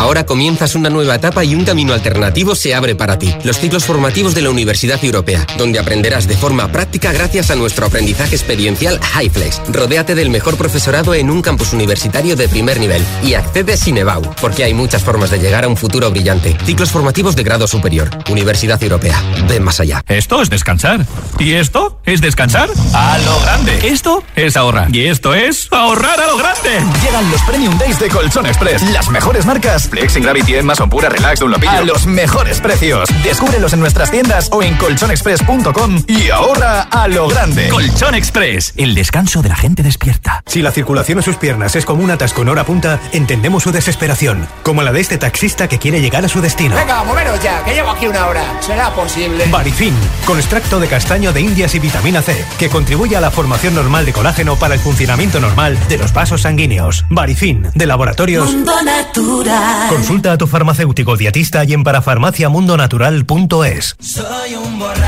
Ahora 0.00 0.24
comienzas 0.24 0.76
una 0.76 0.88
nueva 0.88 1.16
etapa 1.16 1.44
y 1.44 1.54
un 1.54 1.62
camino 1.62 1.92
alternativo 1.92 2.54
se 2.54 2.74
abre 2.74 2.94
para 2.94 3.18
ti. 3.18 3.34
Los 3.44 3.58
ciclos 3.58 3.84
formativos 3.84 4.34
de 4.34 4.40
la 4.40 4.48
Universidad 4.48 4.98
Europea, 5.04 5.46
donde 5.58 5.78
aprenderás 5.78 6.26
de 6.26 6.38
forma 6.38 6.72
práctica 6.72 7.12
gracias 7.12 7.50
a 7.50 7.54
nuestro 7.54 7.84
aprendizaje 7.84 8.34
experiencial 8.34 8.98
HighFlex. 8.98 9.60
Rodéate 9.68 10.14
del 10.14 10.30
mejor 10.30 10.56
profesorado 10.56 11.12
en 11.12 11.30
un 11.30 11.42
campus 11.42 11.74
universitario 11.74 12.34
de 12.34 12.48
primer 12.48 12.80
nivel 12.80 13.04
y 13.22 13.34
accede 13.34 13.76
sin 13.76 13.98
EBAU, 13.98 14.22
porque 14.40 14.64
hay 14.64 14.72
muchas 14.72 15.04
formas 15.04 15.30
de 15.30 15.38
llegar 15.38 15.64
a 15.64 15.68
un 15.68 15.76
futuro 15.76 16.10
brillante. 16.10 16.56
Ciclos 16.64 16.90
formativos 16.90 17.36
de 17.36 17.42
grado 17.42 17.68
superior. 17.68 18.08
Universidad 18.30 18.82
Europea. 18.82 19.22
Ven 19.48 19.62
más 19.62 19.80
allá. 19.80 20.02
Esto 20.08 20.40
es 20.40 20.48
descansar. 20.48 21.04
¿Y 21.38 21.52
esto 21.52 22.00
es 22.06 22.22
descansar? 22.22 22.70
A 22.94 23.18
lo 23.18 23.38
grande. 23.40 23.86
Esto 23.86 24.24
es 24.34 24.56
ahorrar. 24.56 24.96
Y 24.96 25.08
esto 25.08 25.34
es 25.34 25.68
ahorrar 25.70 26.18
a 26.22 26.26
lo 26.26 26.38
grande. 26.38 26.80
Llegan 27.04 27.30
los 27.30 27.42
Premium 27.42 27.76
Days 27.76 28.00
de 28.00 28.08
Colchón 28.08 28.46
Express. 28.46 28.80
Las 28.92 29.10
mejores 29.10 29.44
marcas 29.44 29.89
Flexing 29.90 30.22
Gravity, 30.22 30.62
Mason 30.62 30.88
Pura, 30.88 31.08
Relax, 31.08 31.40
Dunlopillo. 31.40 31.72
A 31.72 31.82
los 31.82 32.06
mejores 32.06 32.60
precios. 32.60 33.08
Descúbrelos 33.24 33.72
en 33.72 33.80
nuestras 33.80 34.10
tiendas 34.10 34.48
o 34.52 34.62
en 34.62 34.76
colchonexpress.com 34.76 36.04
y 36.06 36.30
ahorra 36.30 36.82
a 36.82 37.08
lo 37.08 37.28
grande. 37.28 37.68
Colchón 37.68 38.14
Express, 38.14 38.72
el 38.76 38.94
descanso 38.94 39.42
de 39.42 39.48
la 39.48 39.56
gente 39.56 39.82
despierta. 39.82 40.42
Si 40.46 40.62
la 40.62 40.70
circulación 40.70 41.18
en 41.18 41.24
sus 41.24 41.36
piernas 41.36 41.74
es 41.74 41.84
como 41.84 42.04
un 42.04 42.10
atasco 42.10 42.42
en 42.42 42.50
hora 42.50 42.64
punta, 42.64 43.00
entendemos 43.12 43.64
su 43.64 43.72
desesperación, 43.72 44.46
como 44.62 44.82
la 44.82 44.92
de 44.92 45.00
este 45.00 45.18
taxista 45.18 45.66
que 45.68 45.78
quiere 45.78 46.00
llegar 46.00 46.24
a 46.24 46.28
su 46.28 46.40
destino. 46.40 46.76
Venga, 46.76 47.02
moveros 47.04 47.42
ya, 47.42 47.64
que 47.64 47.74
llevo 47.74 47.90
aquí 47.90 48.06
una 48.06 48.26
hora. 48.26 48.44
¿Será 48.60 48.94
posible? 48.94 49.46
Barifin, 49.50 49.94
con 50.24 50.38
extracto 50.38 50.78
de 50.78 50.86
castaño 50.86 51.32
de 51.32 51.40
indias 51.40 51.74
y 51.74 51.80
vitamina 51.80 52.22
C, 52.22 52.44
que 52.58 52.68
contribuye 52.68 53.16
a 53.16 53.20
la 53.20 53.30
formación 53.30 53.74
normal 53.74 54.06
de 54.06 54.12
colágeno 54.12 54.56
para 54.56 54.74
el 54.74 54.80
funcionamiento 54.80 55.40
normal 55.40 55.78
de 55.88 55.98
los 55.98 56.12
vasos 56.12 56.42
sanguíneos. 56.42 57.04
Barifin, 57.08 57.66
de 57.74 57.86
laboratorios. 57.86 58.52
Mundo 58.52 58.72
Natural. 58.82 59.79
Consulta 59.88 60.32
a 60.32 60.38
tu 60.38 60.46
farmacéutico 60.46 61.16
dietista 61.16 61.64
y 61.64 61.72
en 61.72 61.82
parafarmaciamundonatural.es. 61.82 63.96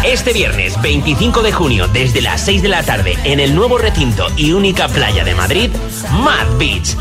Este 0.04 0.32
viernes 0.32 0.80
25 0.80 1.42
de 1.42 1.52
junio, 1.52 1.88
desde 1.88 2.22
las 2.22 2.40
6 2.42 2.62
de 2.62 2.68
la 2.68 2.82
tarde, 2.82 3.16
en 3.24 3.40
el 3.40 3.54
nuevo 3.54 3.78
recinto 3.78 4.26
y 4.36 4.52
única 4.52 4.88
playa 4.88 5.24
de 5.24 5.34
Madrid, 5.34 5.70
Mad 6.12 6.58
Beach. 6.58 6.96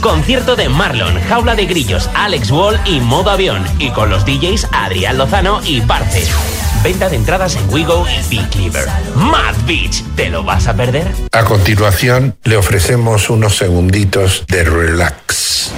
Concierto 0.00 0.56
de 0.56 0.68
Marlon, 0.68 1.20
Jaula 1.28 1.54
de 1.54 1.66
Grillos, 1.66 2.10
Alex 2.14 2.50
Wall 2.50 2.80
y 2.86 2.98
Modo 3.00 3.30
Avión. 3.30 3.64
Y 3.78 3.90
con 3.90 4.10
los 4.10 4.24
DJs 4.24 4.68
Adrián 4.72 5.18
Lozano 5.18 5.60
y 5.64 5.80
Parce. 5.82 6.26
Venta 6.82 7.10
de 7.10 7.16
entradas 7.16 7.56
en 7.56 7.68
Wigo 7.68 8.06
y 8.08 8.28
Big 8.28 8.48
Cleaver. 8.48 8.88
Mad 9.14 9.54
Beach, 9.66 10.02
¿te 10.16 10.30
lo 10.30 10.42
vas 10.42 10.66
a 10.66 10.74
perder? 10.74 11.06
A 11.32 11.44
continuación, 11.44 12.36
le 12.44 12.56
ofrecemos 12.56 13.28
unos 13.28 13.56
segunditos 13.56 14.44
de 14.48 14.64
relax. 14.64 15.72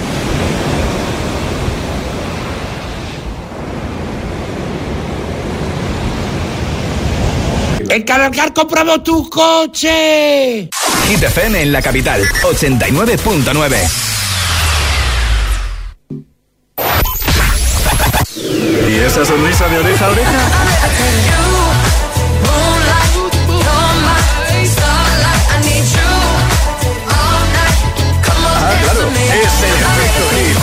En 7.92 8.02
Cargar 8.04 8.54
compramos 8.54 9.04
tu 9.04 9.28
coche. 9.28 10.70
Hit 11.08 11.22
FM 11.22 11.60
en 11.60 11.72
la 11.72 11.82
capital, 11.82 12.22
89.9. 12.40 13.76
¿Y 18.88 18.94
esa 18.98 19.26
sonrisa 19.26 19.68
de 19.68 19.76
oreja 19.76 20.06
a 20.06 20.08
oreja? 20.08 20.30
Ah, 28.56 28.74
claro, 28.84 29.10
es 29.34 29.62
el 29.64 29.74
efecto 29.82 30.24
hit. 30.34 30.56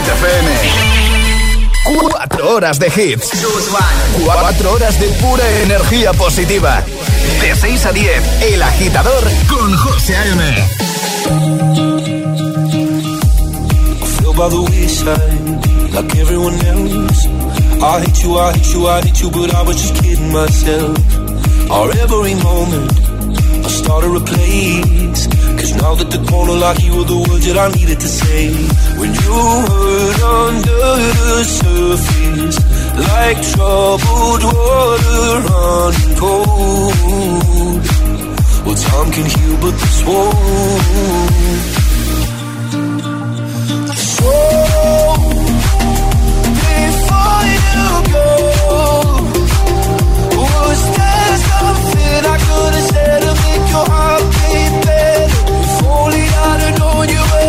Hit 0.00 0.08
FM. 0.08 0.48
Cuatro 1.98 2.54
horas 2.54 2.78
de 2.78 2.86
hits. 2.86 3.30
Cuatro 4.24 4.72
horas 4.72 4.98
de 4.98 5.08
pura 5.08 5.46
energía 5.62 6.12
positiva. 6.14 6.82
De 7.40 7.54
6 7.54 7.84
a 7.84 7.92
10, 7.92 8.42
El 8.52 8.62
Agitador 8.62 9.22
con 9.48 9.76
José 9.76 10.16
A.M. 10.16 10.68
like 15.92 16.16
everyone 16.16 16.54
else. 16.64 17.26
I 17.82 18.00
hate 18.00 18.22
you, 18.22 18.38
I 18.38 18.52
hate 18.52 18.72
you, 18.72 18.86
I 18.86 19.02
hate 19.02 19.20
you, 19.20 19.30
but 19.30 19.54
I 19.54 19.62
was 19.62 19.76
just 19.76 20.02
kidding 20.02 20.32
myself. 20.32 20.96
Our 21.70 21.90
every 21.98 22.34
moment, 22.36 23.09
I 23.90 23.92
started 23.92 24.14
a 24.14 24.24
place. 24.24 25.26
Cause 25.58 25.74
now 25.82 25.94
that 25.96 26.10
the 26.12 26.22
corner 26.30 26.52
lock, 26.52 26.80
you 26.80 26.94
were 26.94 27.02
the 27.02 27.18
words 27.28 27.44
that 27.46 27.58
I 27.58 27.68
needed 27.74 27.98
to 27.98 28.06
say. 28.06 28.46
When 29.00 29.10
you 29.10 29.36
hurt 29.66 30.22
under 30.46 30.86
the 31.18 31.42
surface, 31.58 32.58
like 33.10 33.38
troubled 33.50 34.42
water 34.46 35.42
running 35.50 36.14
cold. 36.22 37.82
Well, 38.64 38.78
time 38.78 39.10
can 39.10 39.26
heal, 39.26 39.56
but 39.60 39.74
this 39.82 39.98
won't. 40.06 41.50
So, 44.14 44.30
before 46.62 47.42
you 47.58 47.90
go, 48.14 48.28
was 50.38 50.80
there 50.96 51.19
you 57.08 57.39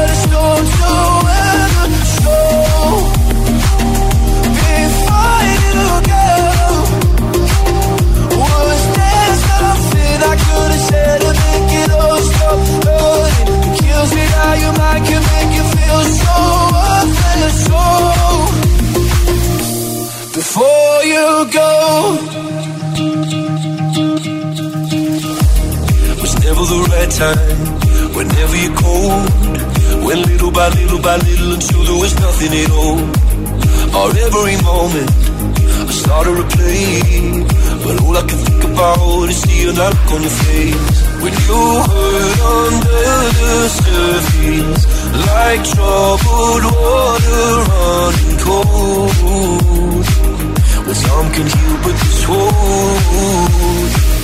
every 34.25 34.57
moment, 34.61 35.09
I 35.89 35.91
start 35.91 36.25
to 36.25 36.31
replay 36.31 37.61
but 37.83 38.01
all 38.03 38.15
I 38.15 38.21
can 38.21 38.37
think 38.37 38.63
about 38.63 39.29
is 39.29 39.41
seeing 39.41 39.75
that 39.75 39.93
look 39.97 40.11
on 40.13 40.21
your 40.21 40.35
face 40.45 40.97
when 41.21 41.33
you 41.33 41.61
hurt 41.89 42.39
under 42.61 43.11
the 43.39 43.53
surface, 43.81 44.83
like 45.27 45.61
troubled 45.73 46.63
water 46.77 47.49
running 47.71 48.37
cold. 48.45 50.05
Well, 50.85 50.97
some 51.05 51.27
can 51.35 51.47
heal, 51.53 51.75
but 51.83 51.95
this 52.01 52.27
won't. 52.29 54.20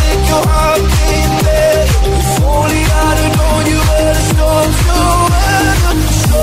Make 0.00 0.22
your 0.30 0.44
heart 0.52 0.82
beat 0.92 1.30
better? 1.44 1.86
If 2.16 2.42
only 2.44 2.82
I'd 3.04 3.18
have 3.22 3.34
known 3.38 3.64
you. 3.72 3.80
So, 6.30 6.42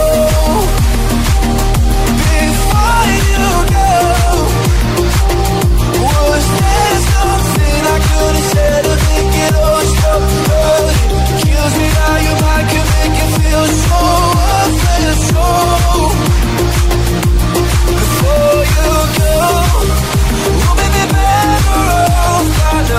before 2.28 3.06
you 3.32 3.48
go, 3.74 3.92
was 6.04 6.46
there 6.60 6.98
something 7.12 7.82
I 7.94 7.98
could 8.08 8.36
have 8.38 8.48
said 8.54 8.82
to 8.88 8.94
make 9.08 9.36
it 9.46 9.54
all 9.56 9.84
stop? 9.96 10.22
Kills 11.42 11.74
me 11.80 11.88
how 11.98 12.16
your 12.26 12.38
mind 12.44 12.68
can 12.72 12.86
make 12.96 13.18
feel. 13.42 13.66
So, 13.88 15.77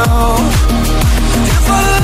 If 0.05 1.70
I 1.70 1.99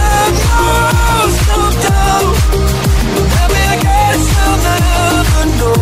I 3.67 3.77
guess 3.87 4.23
I'll 4.45 4.59
never 4.69 5.45
know. 5.59 5.79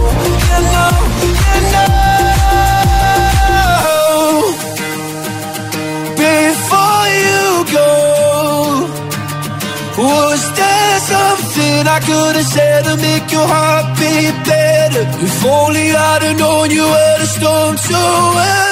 You 0.49 0.59
know, 0.73 0.95
you 1.43 1.61
know. 1.73 1.93
Before 6.23 7.07
you 7.25 7.43
go, 7.79 7.91
was 9.99 10.43
there 10.59 10.99
something 11.13 11.81
I 11.97 11.99
could 12.09 12.35
have 12.37 12.47
said 12.47 12.81
to 12.85 12.95
make 12.97 13.27
your 13.33 13.47
heart 13.55 13.87
beat 13.99 14.37
better? 14.49 15.05
If 15.27 15.45
only 15.45 15.87
I'd 15.93 16.23
have 16.23 16.39
known 16.39 16.71
you 16.71 16.85
were 16.85 17.17
the 17.21 17.27
storm 17.27 17.77
to 17.77 17.99
weather. 18.37 18.72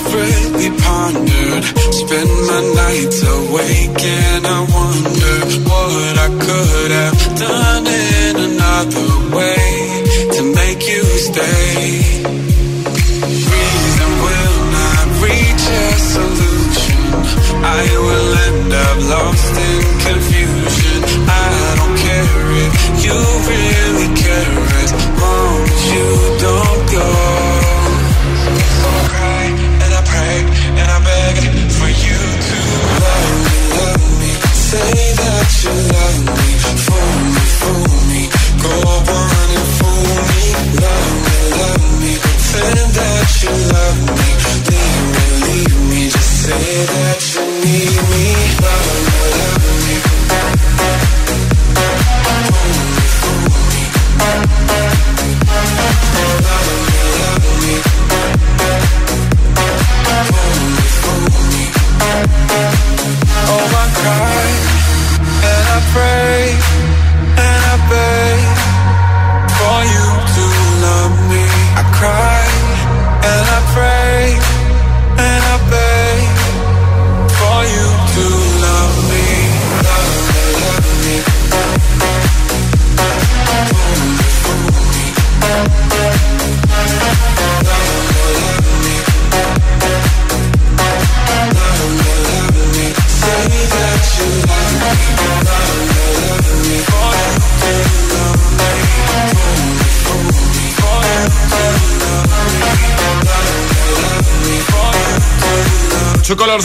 desperately 0.00 0.70
pondered. 0.80 1.64
Spend 1.92 2.30
my 2.48 2.60
nights 2.74 3.22
awake 3.22 4.02
and 4.02 4.46
I 4.46 4.60
wonder 4.76 5.36
what 5.68 6.18
I 6.18 6.28
could 6.44 6.90
have 6.90 7.18
done 7.38 7.86
in 7.86 8.36
another 8.50 9.36
way 9.36 10.02
to 10.36 10.42
make 10.54 10.88
you 10.88 11.02
stay. 11.02 11.69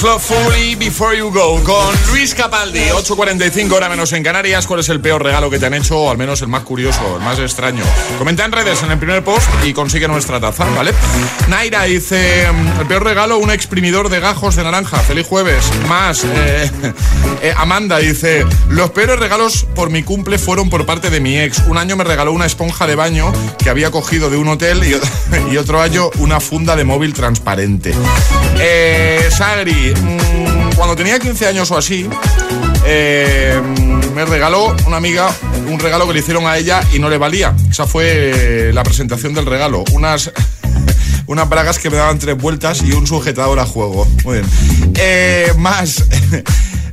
Me. 0.05 0.11
Two 0.11 0.21
Colors 0.21 0.21
Love 0.21 0.23
Fully 0.23 0.54
Before 0.85 1.17
You 1.17 1.31
Go 1.31 1.63
con 1.63 1.95
Luis 2.11 2.35
Capaldi, 2.35 2.79
8.45 2.91 3.71
hora 3.71 3.89
menos 3.89 4.13
en 4.13 4.21
Canarias. 4.21 4.67
¿Cuál 4.67 4.81
es 4.81 4.89
el 4.89 5.01
peor 5.01 5.23
regalo 5.23 5.49
que 5.49 5.57
te 5.57 5.65
han 5.65 5.73
hecho 5.73 5.97
o 5.97 6.11
al 6.11 6.17
menos 6.19 6.43
el 6.43 6.47
más 6.47 6.61
curioso, 6.61 7.17
el 7.17 7.23
más 7.23 7.39
extraño? 7.39 7.83
Comenta 8.19 8.45
en 8.45 8.51
redes 8.51 8.83
en 8.83 8.91
el 8.91 8.99
primer 8.99 9.23
post 9.23 9.49
y 9.65 9.73
consigue 9.73 10.07
nuestra 10.07 10.39
taza, 10.39 10.63
¿vale? 10.75 10.93
Naira 11.47 11.85
dice, 11.85 12.47
mm, 12.51 12.81
el 12.81 12.85
peor 12.85 13.03
regalo, 13.03 13.39
un 13.39 13.49
exprimidor 13.49 14.09
de 14.09 14.19
gajos 14.19 14.55
de 14.57 14.63
naranja. 14.63 14.99
Feliz 14.99 15.25
jueves. 15.25 15.65
Más, 15.89 16.23
eh, 16.23 16.69
eh, 17.41 17.53
Amanda 17.57 17.97
dice, 17.97 18.45
los 18.69 18.91
peores 18.91 19.17
regalos 19.17 19.65
por 19.73 19.89
mi 19.89 20.03
cumple 20.03 20.37
fueron 20.37 20.69
por 20.69 20.85
parte 20.85 21.09
de 21.09 21.19
mi 21.19 21.35
ex. 21.35 21.63
Un 21.65 21.79
año 21.79 21.95
me 21.95 22.03
regaló 22.03 22.31
una 22.31 22.45
esponja 22.45 22.85
de 22.85 22.93
baño 22.93 23.33
que 23.57 23.71
había 23.71 23.89
cogido 23.89 24.29
de 24.29 24.37
un 24.37 24.49
hotel 24.49 24.83
y, 24.83 25.57
otro 25.57 25.81
año 25.81 26.11
una 26.19 26.39
funda 26.39 26.75
de 26.75 26.83
móvil 26.83 27.15
transparente. 27.15 27.91
Eh, 28.59 29.29
Sagri, 29.35 29.95
mm, 29.95 30.64
cuando 30.75 30.95
tenía 30.95 31.19
15 31.19 31.47
años 31.47 31.71
o 31.71 31.77
así, 31.77 32.09
eh, 32.85 33.61
me 34.13 34.25
regaló 34.25 34.75
una 34.85 34.97
amiga 34.97 35.29
un 35.67 35.79
regalo 35.79 36.07
que 36.07 36.13
le 36.13 36.19
hicieron 36.19 36.45
a 36.47 36.57
ella 36.57 36.81
y 36.93 36.99
no 36.99 37.09
le 37.09 37.17
valía. 37.17 37.55
Esa 37.69 37.87
fue 37.87 38.71
la 38.73 38.83
presentación 38.83 39.33
del 39.33 39.45
regalo. 39.45 39.83
Unas, 39.91 40.31
unas 41.27 41.49
bragas 41.49 41.79
que 41.79 41.89
me 41.89 41.97
daban 41.97 42.19
tres 42.19 42.37
vueltas 42.37 42.81
y 42.83 42.91
un 42.91 43.07
sujetador 43.07 43.59
a 43.59 43.65
juego. 43.65 44.07
Muy 44.23 44.39
bien. 44.39 44.49
Eh, 44.97 45.53
más. 45.57 46.03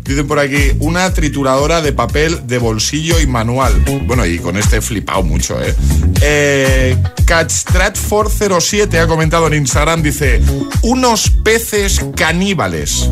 Dicen 0.05 0.27
por 0.27 0.41
aquí, 0.41 0.73
una 0.81 1.15
trituradora 1.15 1.81
de 1.81 1.93
papel 1.93 2.49
de 2.49 2.59
bolsillo 2.59 3.21
y 3.21 3.27
manual. 3.29 3.73
Bueno, 4.05 4.27
y 4.27 4.39
con 4.41 4.57
este 4.57 4.79
he 4.79 4.81
flipado 4.81 5.23
mucho, 5.23 5.63
¿eh? 5.63 5.73
eh 6.21 6.97
Catstratford07 7.25 8.99
ha 8.99 9.07
comentado 9.07 9.47
en 9.47 9.55
Instagram, 9.55 10.03
dice, 10.03 10.43
unos 10.83 11.31
peces 11.45 12.05
caníbales. 12.17 13.11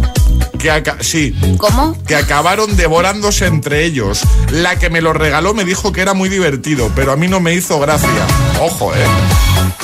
Que 0.60 0.82
sí. 1.00 1.34
¿Cómo? 1.58 1.96
Que 2.06 2.16
acabaron 2.16 2.76
devorándose 2.76 3.46
entre 3.46 3.84
ellos. 3.84 4.22
La 4.52 4.78
que 4.78 4.90
me 4.90 5.00
lo 5.00 5.12
regaló 5.12 5.54
me 5.54 5.64
dijo 5.64 5.90
que 5.92 6.02
era 6.02 6.12
muy 6.12 6.28
divertido, 6.28 6.90
pero 6.94 7.12
a 7.12 7.16
mí 7.16 7.28
no 7.28 7.40
me 7.40 7.54
hizo 7.54 7.80
gracia. 7.80 8.08
Ojo, 8.60 8.92
¿eh? 8.94 8.98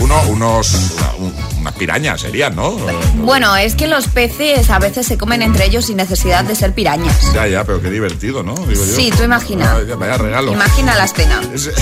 Uno, 0.00 0.20
unos, 0.28 0.74
un- 1.18 1.34
unas 1.66 1.74
pirañas 1.78 2.20
serían, 2.20 2.54
¿no? 2.54 2.76
Bueno, 3.16 3.56
es 3.56 3.74
que 3.74 3.88
los 3.88 4.06
peces 4.06 4.70
a 4.70 4.78
veces 4.78 5.04
se 5.06 5.18
comen 5.18 5.42
entre 5.42 5.64
ellos 5.66 5.86
sin 5.86 5.96
necesidad 5.96 6.44
de 6.44 6.54
ser 6.54 6.72
pirañas. 6.74 7.32
Ya, 7.34 7.46
ya, 7.48 7.64
pero 7.64 7.82
qué 7.82 7.90
divertido, 7.90 8.44
¿no? 8.44 8.54
Digo 8.54 8.84
yo. 8.84 8.94
Sí, 8.94 9.12
tú 9.16 9.24
imagina. 9.24 9.74
Vaya, 9.74 9.96
vaya 9.96 10.16
regalo. 10.16 10.52
Imagina 10.52 10.94
la 10.94 11.04
escena. 11.04 11.40
Es- 11.52 11.70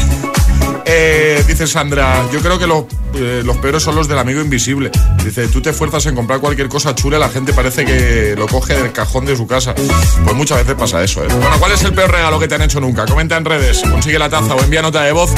Eh, 0.86 1.42
dice 1.46 1.66
Sandra, 1.66 2.26
yo 2.30 2.40
creo 2.40 2.58
que 2.58 2.66
los, 2.66 2.84
eh, 3.14 3.40
los 3.42 3.56
peores 3.56 3.82
son 3.82 3.94
los 3.94 4.06
del 4.06 4.18
amigo 4.18 4.42
invisible. 4.42 4.90
Dice, 5.24 5.48
tú 5.48 5.62
te 5.62 5.70
esfuerzas 5.70 6.04
en 6.06 6.14
comprar 6.14 6.40
cualquier 6.40 6.68
cosa 6.68 6.94
chula, 6.94 7.18
la 7.18 7.30
gente 7.30 7.54
parece 7.54 7.86
que 7.86 8.34
lo 8.36 8.46
coge 8.46 8.74
del 8.74 8.92
cajón 8.92 9.24
de 9.24 9.34
su 9.34 9.46
casa. 9.46 9.74
Pues 9.74 10.36
muchas 10.36 10.58
veces 10.58 10.74
pasa 10.74 11.02
eso, 11.02 11.24
¿eh? 11.24 11.28
Bueno, 11.30 11.58
¿cuál 11.58 11.72
es 11.72 11.82
el 11.84 11.94
peor 11.94 12.10
regalo 12.10 12.38
que 12.38 12.48
te 12.48 12.54
han 12.56 12.62
hecho 12.62 12.80
nunca? 12.80 13.06
Comenta 13.06 13.36
en 13.38 13.46
redes, 13.46 13.80
consigue 13.90 14.18
la 14.18 14.28
taza 14.28 14.54
o 14.54 14.60
envía 14.62 14.82
nota 14.82 15.02
de 15.02 15.12
voz 15.12 15.30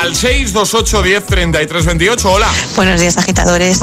al 0.00 0.16
628 0.16 1.02
10 1.02 1.26
33 1.26 1.86
28. 1.86 2.32
Hola. 2.32 2.48
Buenos 2.74 3.00
días, 3.00 3.16
agitadores. 3.18 3.80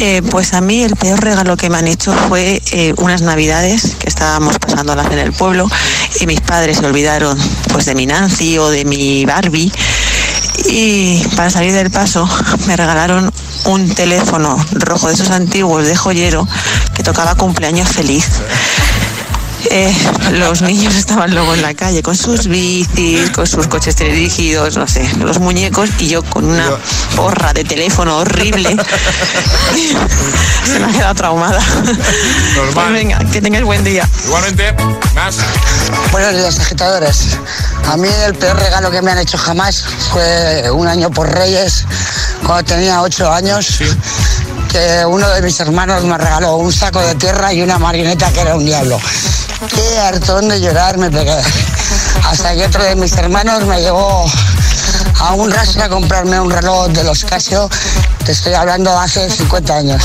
Eh, 0.00 0.22
pues 0.30 0.54
a 0.54 0.62
mí 0.62 0.82
el 0.82 0.96
peor 0.96 1.20
regalo 1.20 1.56
que 1.56 1.68
me 1.68 1.76
han 1.76 1.86
hecho 1.86 2.12
fue 2.28 2.62
eh, 2.72 2.94
unas 2.96 3.20
navidades 3.20 3.96
que 3.98 4.08
estábamos 4.08 4.58
pasándolas 4.58 5.10
en 5.12 5.18
el 5.18 5.32
pueblo 5.32 5.68
y 6.20 6.26
mis 6.26 6.40
padres 6.40 6.78
se 6.78 6.86
olvidaron 6.86 7.38
pues 7.70 7.84
de 7.84 7.94
mi 7.94 8.06
Nancy 8.06 8.56
o 8.56 8.70
de 8.70 8.86
mi 8.86 9.26
Barbie 9.26 9.70
y 10.68 11.22
para 11.36 11.50
salir 11.50 11.72
del 11.72 11.90
paso 11.90 12.28
me 12.66 12.76
regalaron 12.76 13.30
un 13.66 13.94
teléfono 13.94 14.56
rojo 14.72 15.08
de 15.08 15.14
esos 15.14 15.30
antiguos 15.30 15.86
de 15.86 15.96
joyero 15.96 16.46
que 16.94 17.02
tocaba 17.02 17.34
cumpleaños 17.34 17.88
feliz. 17.88 18.26
Eh, 19.68 19.94
los 20.32 20.62
niños 20.62 20.94
estaban 20.96 21.34
luego 21.34 21.54
en 21.54 21.62
la 21.62 21.74
calle 21.74 22.02
con 22.02 22.16
sus 22.16 22.46
bicis, 22.46 23.30
con 23.30 23.46
sus 23.46 23.66
coches 23.66 23.94
teledirigidos, 23.94 24.76
no 24.76 24.88
sé, 24.88 25.08
los 25.18 25.38
muñecos 25.38 25.90
y 25.98 26.08
yo 26.08 26.22
con 26.22 26.44
una 26.46 26.70
porra 27.14 27.52
de 27.52 27.64
teléfono 27.64 28.18
horrible. 28.18 28.70
Se 30.64 30.78
me 30.78 30.86
ha 30.86 30.92
quedado 30.92 31.14
traumada. 31.14 31.60
Pues 32.74 32.92
venga, 32.92 33.18
que 33.30 33.40
tengáis 33.40 33.64
buen 33.64 33.84
día. 33.84 34.08
Igualmente, 34.26 34.74
más. 35.14 35.36
Buenos 36.12 36.34
días, 36.34 36.58
agitadores. 36.58 37.36
A 37.86 37.96
mí 37.96 38.08
el 38.24 38.34
peor 38.34 38.58
regalo 38.58 38.90
que 38.90 39.02
me 39.02 39.10
han 39.10 39.18
hecho 39.18 39.36
jamás 39.36 39.84
fue 40.10 40.70
un 40.70 40.86
año 40.86 41.10
por 41.10 41.28
Reyes, 41.28 41.84
cuando 42.46 42.64
tenía 42.64 43.02
ocho 43.02 43.30
años, 43.30 43.78
que 44.70 45.04
uno 45.06 45.28
de 45.30 45.42
mis 45.42 45.58
hermanos 45.60 46.04
me 46.04 46.16
regaló 46.16 46.56
un 46.56 46.72
saco 46.72 47.00
de 47.00 47.14
tierra 47.16 47.52
y 47.52 47.62
una 47.62 47.78
marioneta 47.78 48.32
que 48.32 48.40
era 48.40 48.54
un 48.54 48.64
diablo. 48.64 48.98
Qué 49.68 49.98
hartón 49.98 50.48
de 50.48 50.60
llorar 50.60 50.96
me 50.96 51.10
pegué. 51.10 51.36
Hasta 52.24 52.54
que 52.54 52.64
otro 52.64 52.82
de 52.82 52.96
mis 52.96 53.12
hermanos 53.14 53.64
me 53.66 53.80
llevó 53.80 54.24
a 55.20 55.34
un 55.34 55.50
rastro 55.50 55.84
a 55.84 55.88
comprarme 55.88 56.40
un 56.40 56.50
reloj 56.50 56.88
de 56.88 57.04
los 57.04 57.24
Casio, 57.24 57.68
te 58.24 58.32
estoy 58.32 58.54
hablando 58.54 58.96
hace 58.98 59.28
50 59.28 59.74
años. 59.74 60.02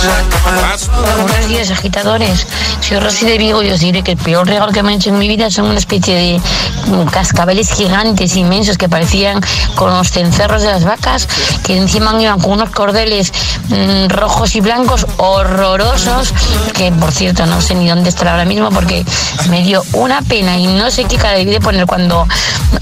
Buenos 1.28 1.48
días, 1.48 1.72
agitadores. 1.72 2.46
Soy 2.88 3.00
Rosy 3.00 3.26
de 3.26 3.40
Vigo 3.40 3.64
y 3.64 3.72
os 3.72 3.80
diré 3.80 4.04
que 4.04 4.12
el 4.12 4.18
peor 4.18 4.46
regalo 4.46 4.72
que 4.72 4.84
me 4.84 4.90
han 4.90 5.00
hecho 5.00 5.10
en 5.10 5.18
mi 5.18 5.28
vida 5.28 5.50
son 5.50 5.66
una 5.66 5.80
especie 5.80 6.14
de 6.14 6.42
mm, 6.86 7.08
cascabeles 7.08 7.74
gigantes, 7.74 8.36
inmensos, 8.36 8.78
que 8.78 8.88
parecían 8.88 9.42
con 9.74 9.92
los 9.92 10.12
cencerros 10.12 10.62
de 10.62 10.68
las 10.68 10.84
vacas, 10.84 11.28
que 11.66 11.78
encima 11.78 12.16
iban 12.22 12.40
con 12.40 12.52
unos 12.52 12.70
cordeles 12.70 13.34
mm, 13.70 14.10
rojos 14.10 14.56
y 14.56 14.62
blancos 14.62 15.08
horrorosos, 15.18 16.32
que 16.76 16.92
por 16.92 17.12
cierto 17.12 17.48
no 17.48 17.60
sé 17.60 17.74
ni 17.74 17.90
dónde 17.90 18.10
estará 18.10 18.34
ahora 18.34 18.46
mismo 18.46 18.70
porque 18.70 19.04
me 19.50 19.64
dio 19.64 19.82
una 19.94 20.22
pena 20.22 20.56
y 20.56 20.68
no 20.68 20.92
sé 20.92 21.06
qué 21.06 21.18
cara 21.18 21.38
debí 21.40 21.50
de 21.50 21.62
poner 21.62 21.88
cuando 21.88 22.28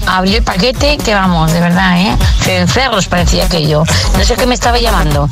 abrí 0.06 0.34
el 0.34 0.42
paquete, 0.42 0.98
que 0.98 1.14
vamos, 1.14 1.50
de 1.50 1.60
verdad, 1.60 1.98
¿eh? 1.98 2.16
Cencerros 2.42 3.08
parecía 3.08 3.46
aquello. 3.46 3.84
No 4.18 4.24
sé 4.24 4.34
qué 4.36 4.46
me 4.46 4.54
estaba 4.54 4.78
llamando. 4.78 5.30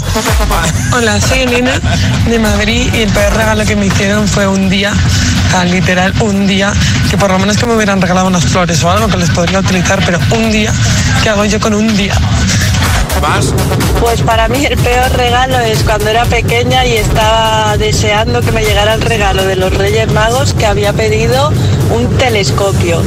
Hola, 0.95 1.21
soy 1.21 1.41
Elena 1.41 1.79
de 2.27 2.39
Madrid 2.39 2.91
y 2.95 3.03
el 3.03 3.11
peor 3.11 3.35
regalo 3.35 3.67
que 3.67 3.77
me 3.77 3.87
hicieron 3.87 4.27
fue 4.27 4.47
un 4.47 4.62
día, 4.69 4.93
o 4.93 5.51
sea, 5.51 5.65
literal 5.65 6.13
un 6.21 6.47
día, 6.47 6.73
que 7.11 7.17
por 7.17 7.31
lo 7.31 7.39
menos 7.39 7.57
que 7.57 7.67
me 7.67 7.75
hubieran 7.75 8.01
regalado 8.01 8.27
unas 8.27 8.45
flores 8.45 8.83
o 8.85 8.91
algo 8.91 9.09
que 9.09 9.17
les 9.17 9.31
podría 9.31 9.61
utilizar, 9.61 10.03
pero 10.05 10.19
un 10.31 10.51
día, 10.51 10.73
¿qué 11.23 11.31
hago 11.31 11.45
yo 11.45 11.61
con 11.61 11.75
un 11.75 11.97
día? 11.97 12.15
Vas. 13.21 13.53
Pues 14.01 14.23
para 14.23 14.49
mí 14.49 14.65
el 14.65 14.77
peor 14.79 15.13
regalo 15.13 15.59
es 15.61 15.83
cuando 15.83 16.09
era 16.09 16.25
pequeña 16.25 16.85
y 16.85 16.97
estaba 16.97 17.77
deseando 17.77 18.41
que 18.41 18.51
me 18.51 18.65
llegara 18.65 18.95
el 18.95 19.03
regalo 19.03 19.45
de 19.45 19.57
los 19.57 19.73
Reyes 19.75 20.11
Magos 20.13 20.55
que 20.55 20.67
había 20.67 20.93
pedido 20.93 21.53
un 21.95 22.09
telescopio. 22.19 23.03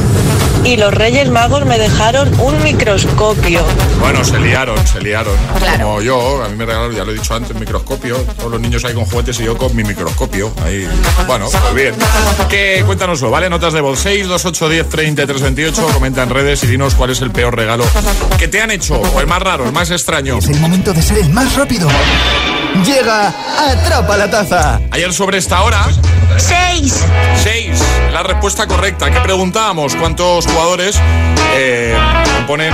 Y 0.65 0.77
los 0.77 0.91
Reyes 0.93 1.29
Magos 1.29 1.63
me 1.65 1.77
dejaron 1.77 2.27
un 2.39 2.61
microscopio. 2.63 3.61
Bueno, 3.99 4.25
se 4.25 4.39
liaron, 4.39 4.75
se 4.87 4.99
liaron. 4.99 5.35
Como 5.79 6.01
yo, 6.01 6.43
a 6.43 6.49
mí 6.49 6.55
me 6.55 6.65
regalaron, 6.65 6.95
ya 6.95 7.03
lo 7.03 7.11
he 7.11 7.13
dicho 7.13 7.35
antes, 7.35 7.55
microscopio. 7.55 8.17
Todos 8.37 8.51
los 8.51 8.59
niños 8.59 8.83
ahí 8.83 8.95
con 8.95 9.05
juguetes 9.05 9.39
y 9.39 9.43
yo 9.43 9.55
con 9.57 9.75
mi 9.75 9.83
microscopio. 9.83 10.51
Ahí, 10.63 10.87
bueno, 11.27 11.47
pues 11.51 11.73
bien. 11.75 11.95
Que 12.49 12.83
cuéntanoslo, 12.85 13.29
¿vale? 13.29 13.47
Notas 13.49 13.73
de 13.73 13.81
voz 13.81 13.99
6, 13.99 14.27
2, 14.27 14.45
8, 14.45 14.69
10, 14.69 14.89
33, 14.89 15.41
28. 15.41 15.87
Comenta 15.93 16.23
en 16.23 16.29
redes 16.29 16.63
y 16.63 16.67
dinos 16.67 16.95
cuál 16.95 17.11
es 17.11 17.21
el 17.21 17.31
peor 17.31 17.55
regalo 17.55 17.85
que 18.37 18.47
te 18.47 18.61
han 18.61 18.71
hecho, 18.71 18.95
o 18.95 19.21
el 19.21 19.27
más 19.27 19.41
raro, 19.41 19.65
el 19.65 19.71
más 19.71 19.91
extraño. 19.91 20.39
Es 20.39 20.47
el 20.47 20.59
momento 20.59 20.93
de 20.93 21.01
ser 21.01 21.19
el 21.19 21.29
más 21.29 21.55
rápido. 21.55 21.87
Llega 22.83 23.33
Atrapa 23.57 24.17
la 24.17 24.29
Taza. 24.29 24.81
Ayer 24.91 25.13
sobre 25.13 25.37
esta 25.37 25.61
hora. 25.63 25.85
Seis. 26.37 27.03
6. 27.43 27.79
La 28.11 28.23
respuesta 28.23 28.67
correcta. 28.67 29.09
¿Qué 29.09 29.19
preguntábamos? 29.21 29.95
¿Cuántos 29.95 30.45
jugadores 30.45 30.99
eh, 31.55 31.97
componen 32.37 32.73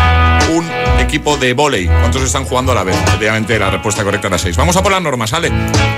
un 0.54 0.68
equipo 1.00 1.38
de 1.38 1.54
volei? 1.54 1.86
¿Cuántos 1.88 2.24
están 2.24 2.46
jugando 2.46 2.72
a 2.72 2.76
la 2.76 2.84
vez? 2.84 2.96
Efectivamente, 2.96 3.60
la 3.60 3.70
respuesta 3.70 4.04
correcta 4.04 4.28
era 4.28 4.38
6. 4.40 4.58
Vamos 4.58 4.76
a 4.76 4.82
por 4.84 4.92
las 4.92 5.02
normas, 5.02 5.30
¿sale? 5.30 5.52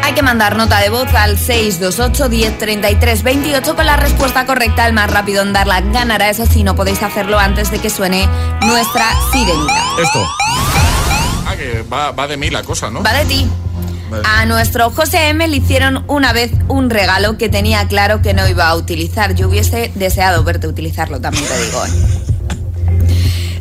Hay 0.03 0.13
que 0.13 0.21
mandar 0.21 0.57
nota 0.57 0.79
de 0.79 0.89
voz 0.89 1.13
al 1.13 1.37
628 1.37 2.29
10 2.29 2.57
33 2.57 3.23
28 3.23 3.75
con 3.75 3.85
la 3.85 3.95
respuesta 3.95 4.45
correcta. 4.45 4.85
El 4.87 4.93
más 4.93 5.09
rápido 5.09 5.43
en 5.43 5.53
darla 5.53 5.81
ganará. 5.81 6.29
Eso 6.29 6.45
sí, 6.45 6.63
no 6.63 6.75
podéis 6.75 7.01
hacerlo 7.01 7.39
antes 7.39 7.71
de 7.71 7.79
que 7.79 7.89
suene 7.89 8.27
nuestra 8.61 9.05
sirenita. 9.31 9.83
Esto. 10.01 10.27
Ah, 11.47 11.55
que 11.55 11.83
va, 11.91 12.11
va 12.11 12.27
de 12.27 12.35
mí 12.37 12.49
la 12.49 12.63
cosa, 12.63 12.89
¿no? 12.89 13.01
Va 13.03 13.13
de 13.13 13.25
ti. 13.25 13.49
A 14.23 14.45
nuestro 14.45 14.89
José 14.91 15.29
M 15.29 15.47
le 15.47 15.57
hicieron 15.57 16.05
una 16.07 16.33
vez 16.33 16.51
un 16.67 16.89
regalo 16.89 17.37
que 17.37 17.49
tenía 17.49 17.87
claro 17.87 18.21
que 18.21 18.33
no 18.33 18.47
iba 18.47 18.67
a 18.67 18.75
utilizar. 18.75 19.35
Yo 19.35 19.49
hubiese 19.49 19.91
deseado 19.95 20.43
verte 20.43 20.67
utilizarlo, 20.67 21.19
también 21.19 21.45
te 21.45 21.65
digo. 21.65 21.85
¿eh? 21.85 21.89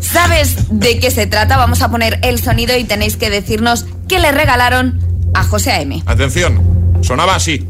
¿Sabes 0.01 0.57
de 0.69 0.99
qué 1.01 1.11
se 1.11 1.27
trata? 1.27 1.57
Vamos 1.57 1.81
a 1.81 1.91
poner 1.91 2.19
el 2.23 2.43
sonido 2.43 2.77
y 2.77 2.85
tenéis 2.85 3.17
que 3.17 3.31
decirnos 3.31 3.87
qué 4.09 4.19
le 4.19 4.31
regalaron 4.31 5.01
a 5.33 5.45
José 5.45 5.81
M. 5.81 6.03
Atención, 6.07 7.01
sonaba 7.03 7.35
así. 7.35 7.67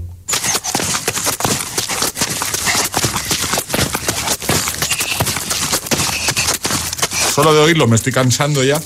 Solo 7.32 7.54
de 7.54 7.60
oírlo 7.60 7.86
me 7.86 7.96
estoy 7.96 8.12
cansando 8.12 8.62
ya. 8.62 8.80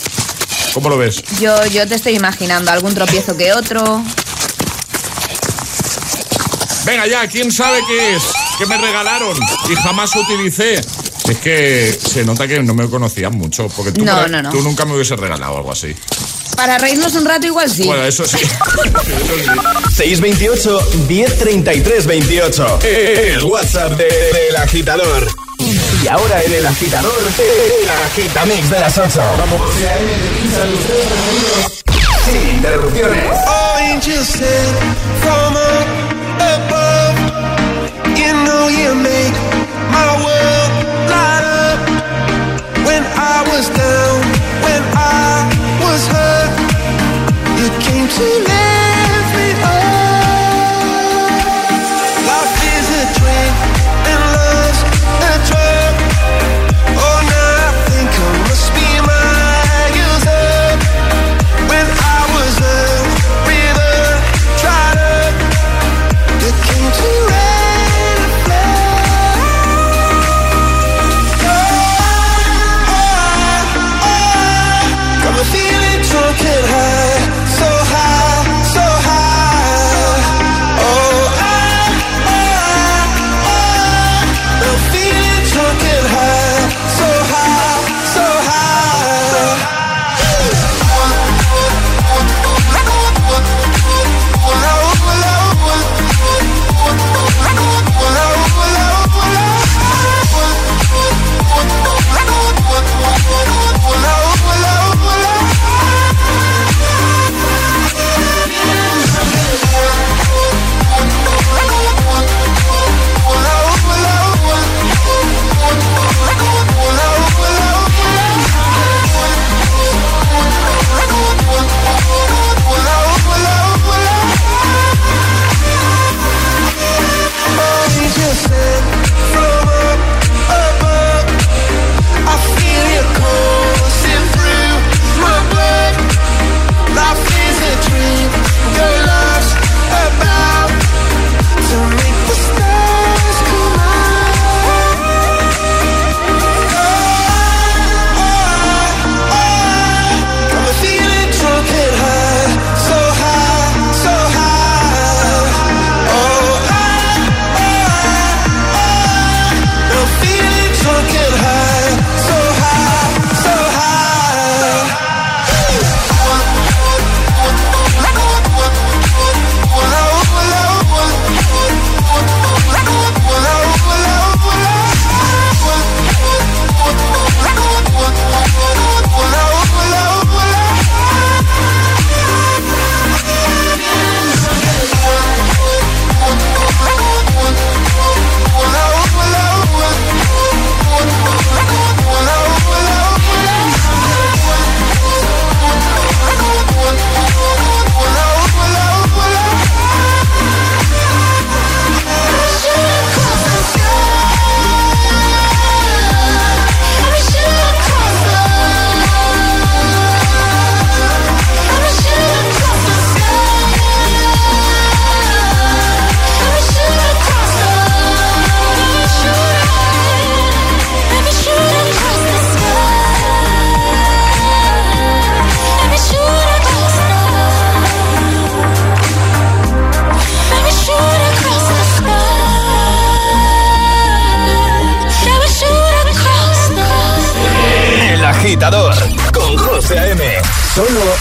¿Cómo 0.76 0.90
lo 0.90 0.98
ves? 0.98 1.22
Yo, 1.40 1.64
yo 1.68 1.88
te 1.88 1.94
estoy 1.94 2.16
imaginando 2.16 2.70
algún 2.70 2.94
tropiezo 2.94 3.34
que 3.34 3.50
otro. 3.54 4.04
Venga 6.84 7.06
ya, 7.06 7.26
¿quién 7.28 7.50
sabe 7.50 7.78
qué 7.88 8.14
es? 8.16 8.22
¿Qué 8.58 8.66
me 8.66 8.76
regalaron? 8.76 9.38
Y 9.70 9.74
jamás 9.74 10.14
utilicé. 10.14 10.74
Es 10.74 11.38
que 11.42 11.98
se 11.98 12.26
nota 12.26 12.46
que 12.46 12.62
no 12.62 12.74
me 12.74 12.90
conocían 12.90 13.34
mucho, 13.38 13.68
porque 13.74 13.90
tú, 13.90 14.04
No, 14.04 14.28
no, 14.28 14.42
no. 14.42 14.50
tú 14.50 14.60
nunca 14.60 14.84
me 14.84 14.92
hubieses 14.94 15.18
regalado 15.18 15.56
algo 15.56 15.72
así. 15.72 15.96
Para 16.56 16.76
reírnos 16.76 17.14
un 17.14 17.24
rato 17.24 17.46
igual 17.46 17.70
sí. 17.70 17.84
Bueno, 17.84 18.04
eso 18.04 18.26
sí. 18.26 18.36
628 19.96 20.90
1033 21.08 22.06
28. 22.06 22.78
El 22.82 23.42
WhatsApp 23.44 23.92
de- 23.92 24.04
del 24.04 24.56
agitador. 24.56 25.26
Y 26.06 26.08
ahora 26.08 26.40
en 26.40 26.54
el 26.54 26.64
agitador, 26.64 27.18
el 27.36 27.90
agitamix 27.90 28.70
de 28.70 28.78
las 28.78 28.96
8. 28.96 29.20
Vamos. 29.38 29.60
Sin 32.24 32.48
interrupciones. 32.48 33.24
Angels 33.80 34.28
sent 34.28 34.78
from 35.20 35.56
above. 36.38 37.16
You 38.14 38.32
know 38.44 38.68
you 38.68 38.94
make 38.94 39.34
my 39.90 40.06
world 40.22 40.70
light 41.10 41.42
up. 41.42 41.80
When 42.86 43.02
I 43.02 43.42
was 43.50 43.68
down, 43.70 44.20
when 44.62 44.82
I 44.94 45.42
was 45.80 46.06
hurt, 46.06 46.52
you 47.58 47.68
came 47.80 48.06
to 48.06 48.22
lift 48.44 48.75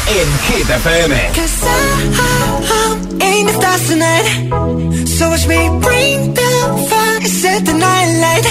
en 0.07 0.27
Hit 0.47 0.69
FM. 0.69 1.13
Cause 1.33 1.63
I, 1.63 1.67
I, 2.13 2.61
I'm 2.77 3.21
aiming 3.21 3.53
stars 3.55 3.87
tonight. 3.89 4.27
So 5.07 5.29
watch 5.29 5.47
me 5.47 5.59
bring 5.81 6.33
the 6.33 6.51
fire, 6.89 7.21
set 7.41 7.65
the 7.65 7.73
night 7.73 8.11
light. 8.25 8.45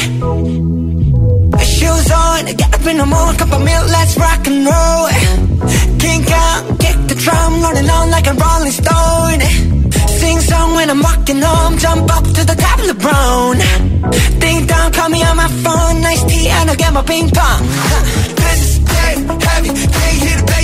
Shoes 1.62 2.10
on, 2.10 2.46
get 2.56 2.74
up 2.74 2.86
in 2.86 2.96
the 2.98 3.06
morning, 3.06 3.36
cup 3.38 3.52
of 3.52 3.62
milk, 3.62 3.86
let's 3.88 4.16
rock 4.18 4.46
and 4.46 4.66
roll. 4.66 5.08
Kink 6.02 6.30
out, 6.30 6.62
kick 6.80 6.98
the 7.06 7.14
drum, 7.14 7.62
rolling 7.62 7.88
on 7.88 8.10
like 8.10 8.26
a 8.26 8.34
rolling 8.34 8.72
stone. 8.72 9.40
Sing 10.18 10.40
song 10.40 10.74
when 10.74 10.90
I'm 10.90 11.02
walking 11.02 11.40
home, 11.40 11.78
jump 11.78 12.10
up 12.16 12.24
to 12.24 12.42
the 12.50 12.56
top 12.58 12.78
of 12.80 12.86
the 12.88 12.94
brown. 12.94 13.58
Ding 14.40 14.66
dong, 14.66 14.92
call 14.92 15.08
me 15.08 15.22
on 15.22 15.36
my 15.36 15.48
phone, 15.62 16.00
nice 16.02 16.24
tea, 16.24 16.48
and 16.48 16.70
I'll 16.70 16.76
get 16.76 16.92
my 16.92 17.02
ping 17.02 17.30
pong. 17.30 17.62
Huh. 17.62 18.02
This 18.42 18.60
is 18.60 18.78
day 18.80 19.14
heavy, 19.46 19.68
can't 19.68 20.16
hear 20.22 20.36
the 20.38 20.46
bass. 20.46 20.63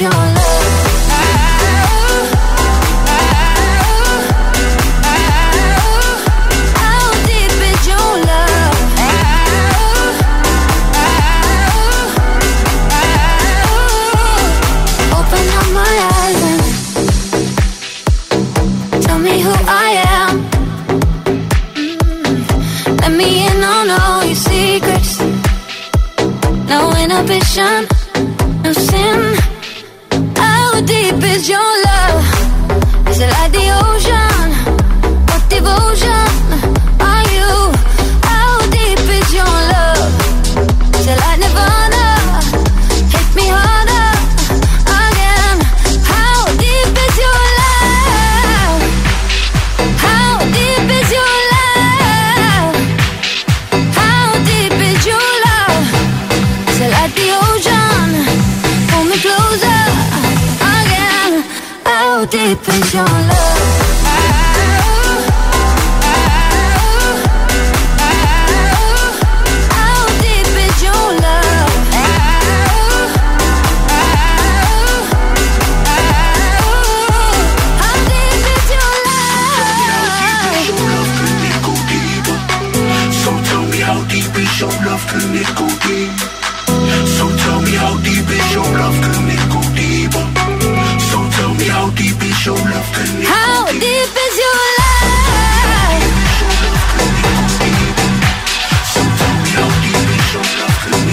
your 0.00 0.10
love. 0.12 0.59
So 85.30 87.24
tell 87.36 87.60
me 87.62 87.70
how 87.78 87.94
deep 88.02 88.26
is 88.28 88.52
your 88.52 88.64
love, 88.64 88.98
it 89.30 89.38
go 89.52 89.60
deeper? 89.78 90.26
So 91.08 91.18
tell 91.38 91.54
me 91.54 91.66
how 91.68 91.90
deep 91.90 92.20
is 92.20 92.44
your 92.44 92.56
love, 92.56 92.90
it 92.98 93.28
How 93.28 93.66
go 93.66 93.72
deep? 93.72 93.80
deep 93.80 94.10
is 94.10 94.38
your 94.42 94.60
love? 94.80 96.00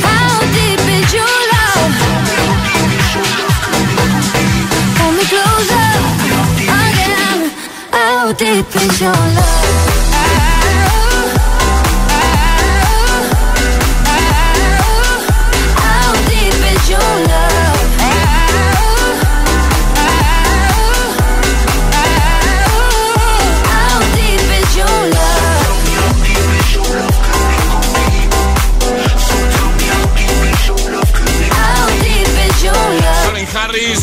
How 0.02 0.40
deep 0.58 0.82
is 0.98 1.14
your 1.14 1.38
love? 1.54 1.94
Pull 4.98 5.12
me 5.14 5.24
closer 5.30 5.88
again. 6.74 7.40
How 7.92 8.34
deep 8.34 8.76
is 8.76 9.00
your 9.00 9.14
love? 9.14 9.97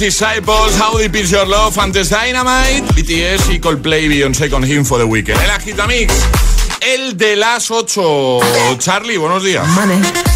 Disciples, 0.05 0.79
How 0.79 0.99
Deep 0.99 1.17
Is 1.17 1.31
Your 1.31 1.47
Love, 1.47 1.79
antes 1.79 2.11
Dynamite, 2.11 2.83
BTS 2.95 3.49
y 3.49 3.59
Coldplay, 3.59 4.07
Beyoncé 4.07 4.51
con 4.51 4.63
Him 4.63 4.85
for 4.85 4.99
the 4.99 5.05
Weekend. 5.05 5.41
El 5.41 5.51
Agitamix, 5.51 6.13
el 6.83 7.17
de 7.17 7.37
las 7.37 7.71
8. 7.71 8.41
Charlie, 8.77 9.17
buenos 9.17 9.43
días. 9.43 9.67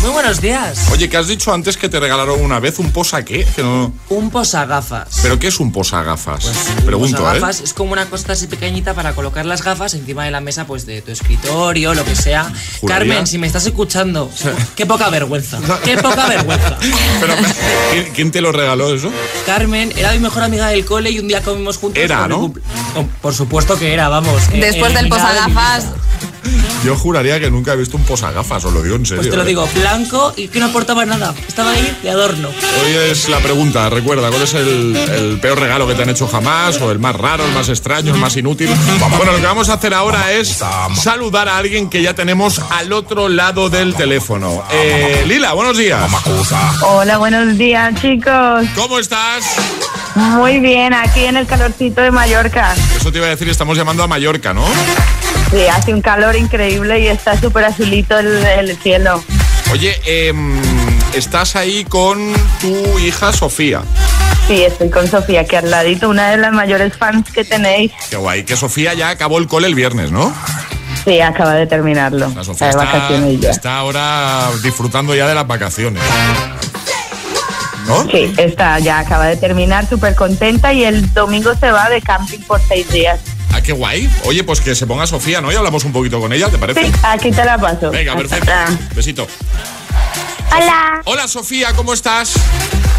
Muy 0.01 0.11
buenos 0.11 0.41
días. 0.41 0.89
Oye, 0.93 1.09
que 1.09 1.17
has 1.17 1.27
dicho 1.27 1.53
antes 1.53 1.77
que 1.77 1.89
te 1.89 1.99
regalaron 1.99 2.41
una 2.41 2.61
vez 2.61 2.79
un 2.79 2.93
posa 2.93 3.25
qué? 3.25 3.45
Que 3.57 3.63
no... 3.65 3.93
Un 4.11 4.31
posagafas. 4.31 5.09
¿Pero 5.23 5.41
qué 5.41 5.49
es 5.49 5.59
un 5.59 5.73
posagafas? 5.73 6.45
Un 6.79 6.85
Pregunto, 6.87 7.17
posagafas 7.19 7.61
¿eh? 7.61 7.65
es 7.65 7.75
como 7.75 7.93
una 7.95 8.07
cosa 8.07 8.33
así 8.33 8.47
pequeñita 8.47 8.95
para 8.95 9.13
colocar 9.15 9.45
las 9.45 9.63
gafas 9.65 9.95
encima 9.95 10.25
de 10.25 10.31
la 10.31 10.41
mesa 10.41 10.69
pues 10.69 10.87
de 10.87 11.03
tu 11.03 11.11
escritorio, 11.11 11.95
lo 11.95 12.05
que 12.05 12.15
sea. 12.15 12.45
Juraría. 12.81 13.09
Carmen, 13.09 13.27
si 13.27 13.39
me 13.39 13.49
estás 13.49 13.67
escuchando, 13.67 14.31
qué 14.77 14.87
poca 14.87 15.11
vergüenza. 15.11 15.59
Qué 15.85 15.97
poca 15.99 16.29
vergüenza. 16.29 16.79
Pero, 17.21 17.35
¿quién, 18.15 18.31
te 18.31 18.41
lo 18.41 18.53
regaló 18.53 18.95
eso? 18.95 19.11
Carmen 19.47 19.93
era 19.97 20.13
mi 20.13 20.21
mejor 20.21 20.45
amiga 20.45 20.69
del 20.69 20.85
cole 20.85 21.11
y 21.11 21.19
un 21.19 21.27
día 21.27 21.43
comimos 21.43 21.77
juntos. 21.77 22.01
Era, 22.01 22.29
¿no? 22.29 22.39
cumple- 22.43 22.63
Oh, 22.95 23.05
por 23.21 23.35
supuesto 23.35 23.77
que 23.77 23.93
era, 23.93 24.09
vamos. 24.09 24.43
eh, 24.53 24.61
Después 24.61 24.95
del 24.95 25.07
eliminada 25.07 25.33
de 25.33 25.39
posagafas, 25.41 25.87
Yo 26.85 26.97
juraría 26.97 27.41
que 27.41 27.51
nunca 27.51 27.73
he 27.73 27.77
visto 27.77 27.97
un 27.97 28.05
posagafas, 28.05 28.65
os 28.65 28.73
lo 28.73 28.83
digo 28.83 28.95
en 28.97 29.05
serio. 29.05 29.23
Pues 29.23 29.31
te 29.31 29.37
lo 29.37 29.43
¿eh? 29.43 29.47
digo, 29.47 29.69
blanco 29.75 30.33
y 30.37 30.49
que 30.49 30.61
no 30.61 30.67
aportaba 30.67 31.05
nada. 31.05 31.35
Estaba 31.47 31.73
ahí 31.73 31.99
de 32.03 32.11
adorno. 32.11 32.49
Hoy 32.49 32.93
es 33.11 33.29
la 33.29 33.39
pregunta, 33.41 33.91
recuerda, 33.91 34.29
¿cuál 34.29 34.43
es 34.43 34.55
el, 34.55 34.95
el 34.97 35.41
peor 35.41 35.59
regalo 35.59 35.89
que 35.89 35.95
te 35.95 36.03
han 36.03 36.11
hecho 36.11 36.29
jamás? 36.29 36.81
¿O 36.81 36.93
el 36.93 37.01
más 37.01 37.17
raro, 37.17 37.45
el 37.45 37.53
más 37.53 37.69
extraño, 37.69 38.15
el 38.15 38.21
más 38.21 38.37
inútil? 38.37 38.71
Bueno, 39.17 39.33
lo 39.33 39.39
que 39.39 39.47
vamos 39.47 39.69
a 39.69 39.75
hacer 39.75 39.93
ahora 39.93 40.33
es 40.33 40.63
saludar 40.95 41.49
a 41.49 41.59
alguien 41.59 41.91
que 41.91 42.01
ya 42.01 42.15
tenemos 42.15 42.61
al 42.71 42.93
otro 42.93 43.29
lado 43.29 43.71
del 43.71 43.95
teléfono. 43.95 44.63
Eh, 44.71 45.25
Lila, 45.27 45.55
buenos 45.55 45.77
días. 45.77 46.09
Hola, 46.83 47.19
buenos 47.19 47.59
días, 47.59 48.01
chicos. 48.01 48.67
¿Cómo 48.77 49.01
estás? 49.01 49.45
Muy 50.15 50.61
bien, 50.61 50.95
aquí 50.95 51.25
en 51.25 51.37
el 51.37 51.47
calorcito 51.47 52.01
de 52.01 52.11
Mallorca. 52.11 52.75
Eso 52.97 53.11
te 53.11 53.19
iba 53.19 53.27
a 53.27 53.31
decir, 53.31 53.49
estamos 53.49 53.77
llamando 53.77 54.03
a 54.03 54.07
Mallorca, 54.07 54.55
¿no? 54.55 54.65
Sí, 55.51 55.67
hace 55.67 55.95
un 55.95 56.03
calor 56.03 56.37
increíble 56.37 57.01
y 57.01 57.07
está 57.07 57.39
súper 57.41 57.65
azulito 57.65 58.19
el, 58.19 58.45
el 58.45 58.77
cielo. 58.77 59.23
Oye, 59.73 59.95
em, 60.07 60.61
estás 61.15 61.57
ahí 61.57 61.85
con 61.85 62.33
tu 62.61 62.99
hija 62.99 63.33
Sofía. 63.33 63.83
Sí, 64.47 64.65
estoy 64.65 64.91
con 64.91 65.07
Sofía, 65.09 65.43
aquí 65.43 65.57
al 65.57 65.71
ladito, 65.71 66.09
una 66.09 66.31
de 66.31 66.39
las 66.39 66.53
mayores 66.53 66.97
fans 66.97 67.31
que 67.31 67.45
tenéis. 67.45 67.93
Qué 68.11 68.17
guay, 68.17 68.45
que 68.45 68.57
Sofía 68.57 68.95
ya 68.95 69.11
acabó 69.11 69.39
el 69.39 69.47
cole 69.47 69.67
el 69.67 69.75
viernes, 69.75 70.11
¿no? 70.11 70.35
Sí, 71.05 71.21
acaba 71.21 71.55
de 71.55 71.67
terminarlo. 71.67 72.31
La 72.35 72.45
Sofía 72.45 72.71
está, 72.71 72.85
vacaciones 72.85 73.41
ya. 73.41 73.51
está 73.51 73.79
ahora 73.79 74.49
disfrutando 74.63 75.15
ya 75.15 75.27
de 75.27 75.35
las 75.35 75.47
vacaciones. 75.47 76.03
¿No? 77.87 78.07
Sí, 78.11 78.35
está, 78.37 78.79
ya 78.81 78.99
acaba 78.99 79.27
de 79.27 79.37
terminar, 79.37 79.89
súper 79.89 80.15
contenta 80.15 80.75
y 80.75 80.85
el 80.85 81.13
domingo 81.15 81.55
se 81.55 81.71
va 81.71 81.89
de 81.89 82.03
camping 82.03 82.41
por 82.41 82.61
seis 82.61 82.91
días. 82.91 83.19
Ah, 83.53 83.61
qué 83.63 83.73
guay. 83.73 84.09
Oye, 84.25 84.45
pues 84.45 84.61
que 84.61 84.75
se 84.75 84.87
ponga 84.87 85.07
Sofía, 85.07 85.41
¿no? 85.41 85.51
Y 85.51 85.55
hablamos 85.55 85.85
un 85.85 85.93
poquito 85.93 86.21
con 86.21 86.33
ella, 86.33 86.49
¿te 86.49 86.59
parece? 86.59 86.85
Sí, 86.87 86.93
aquí 87.03 87.31
te 87.31 87.45
la 87.45 87.59
paso. 87.59 87.91
Venga, 87.91 88.15
perfecto. 88.17 88.53
Besito. 88.95 89.27
Hola, 90.55 91.03
Hola, 91.05 91.29
Sofía, 91.29 91.73
¿cómo 91.75 91.93
estás? 91.93 92.35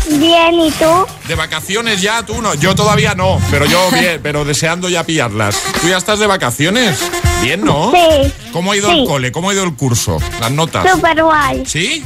bien, 0.10 0.56
¿y 0.56 0.72
tú? 0.72 1.06
¿De 1.28 1.36
vacaciones 1.36 2.02
ya? 2.02 2.24
Tú 2.26 2.42
no. 2.42 2.56
Yo 2.56 2.74
todavía 2.74 3.14
no, 3.16 3.40
pero 3.52 3.66
yo 3.66 3.90
bien, 3.94 4.20
pero 4.24 4.44
deseando 4.46 4.90
ya 4.90 5.04
pillarlas. 5.04 5.56
¿Tú 5.82 5.88
ya 5.88 5.98
estás 5.98 6.20
de 6.20 6.26
vacaciones? 6.28 7.00
Bien, 7.44 7.64
¿no? 7.64 7.92
Sí. 7.92 8.32
¿Cómo 8.52 8.72
ha 8.72 8.78
ido 8.78 8.90
Sí. 8.90 9.00
el 9.02 9.06
cole? 9.08 9.32
¿Cómo 9.32 9.50
ha 9.50 9.54
ido 9.54 9.64
el 9.64 9.76
curso? 9.76 10.18
Las 10.40 10.52
notas. 10.52 10.90
Super 10.92 11.24
guay. 11.24 11.64
¿Sí? 11.66 12.04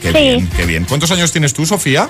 Qué 0.00 0.12
Sí. 0.12 0.18
bien, 0.18 0.50
qué 0.56 0.66
bien. 0.66 0.84
¿Cuántos 0.84 1.10
años 1.10 1.30
tienes 1.32 1.52
tú, 1.52 1.66
Sofía? 1.66 2.08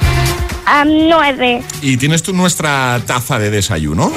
Am, 0.66 0.88
nueve. 1.09 1.62
¿Y 1.82 1.97
tienes 1.97 2.22
tú 2.22 2.32
nuestra 2.32 3.01
taza 3.07 3.38
de 3.38 3.51
desayuno? 3.51 4.12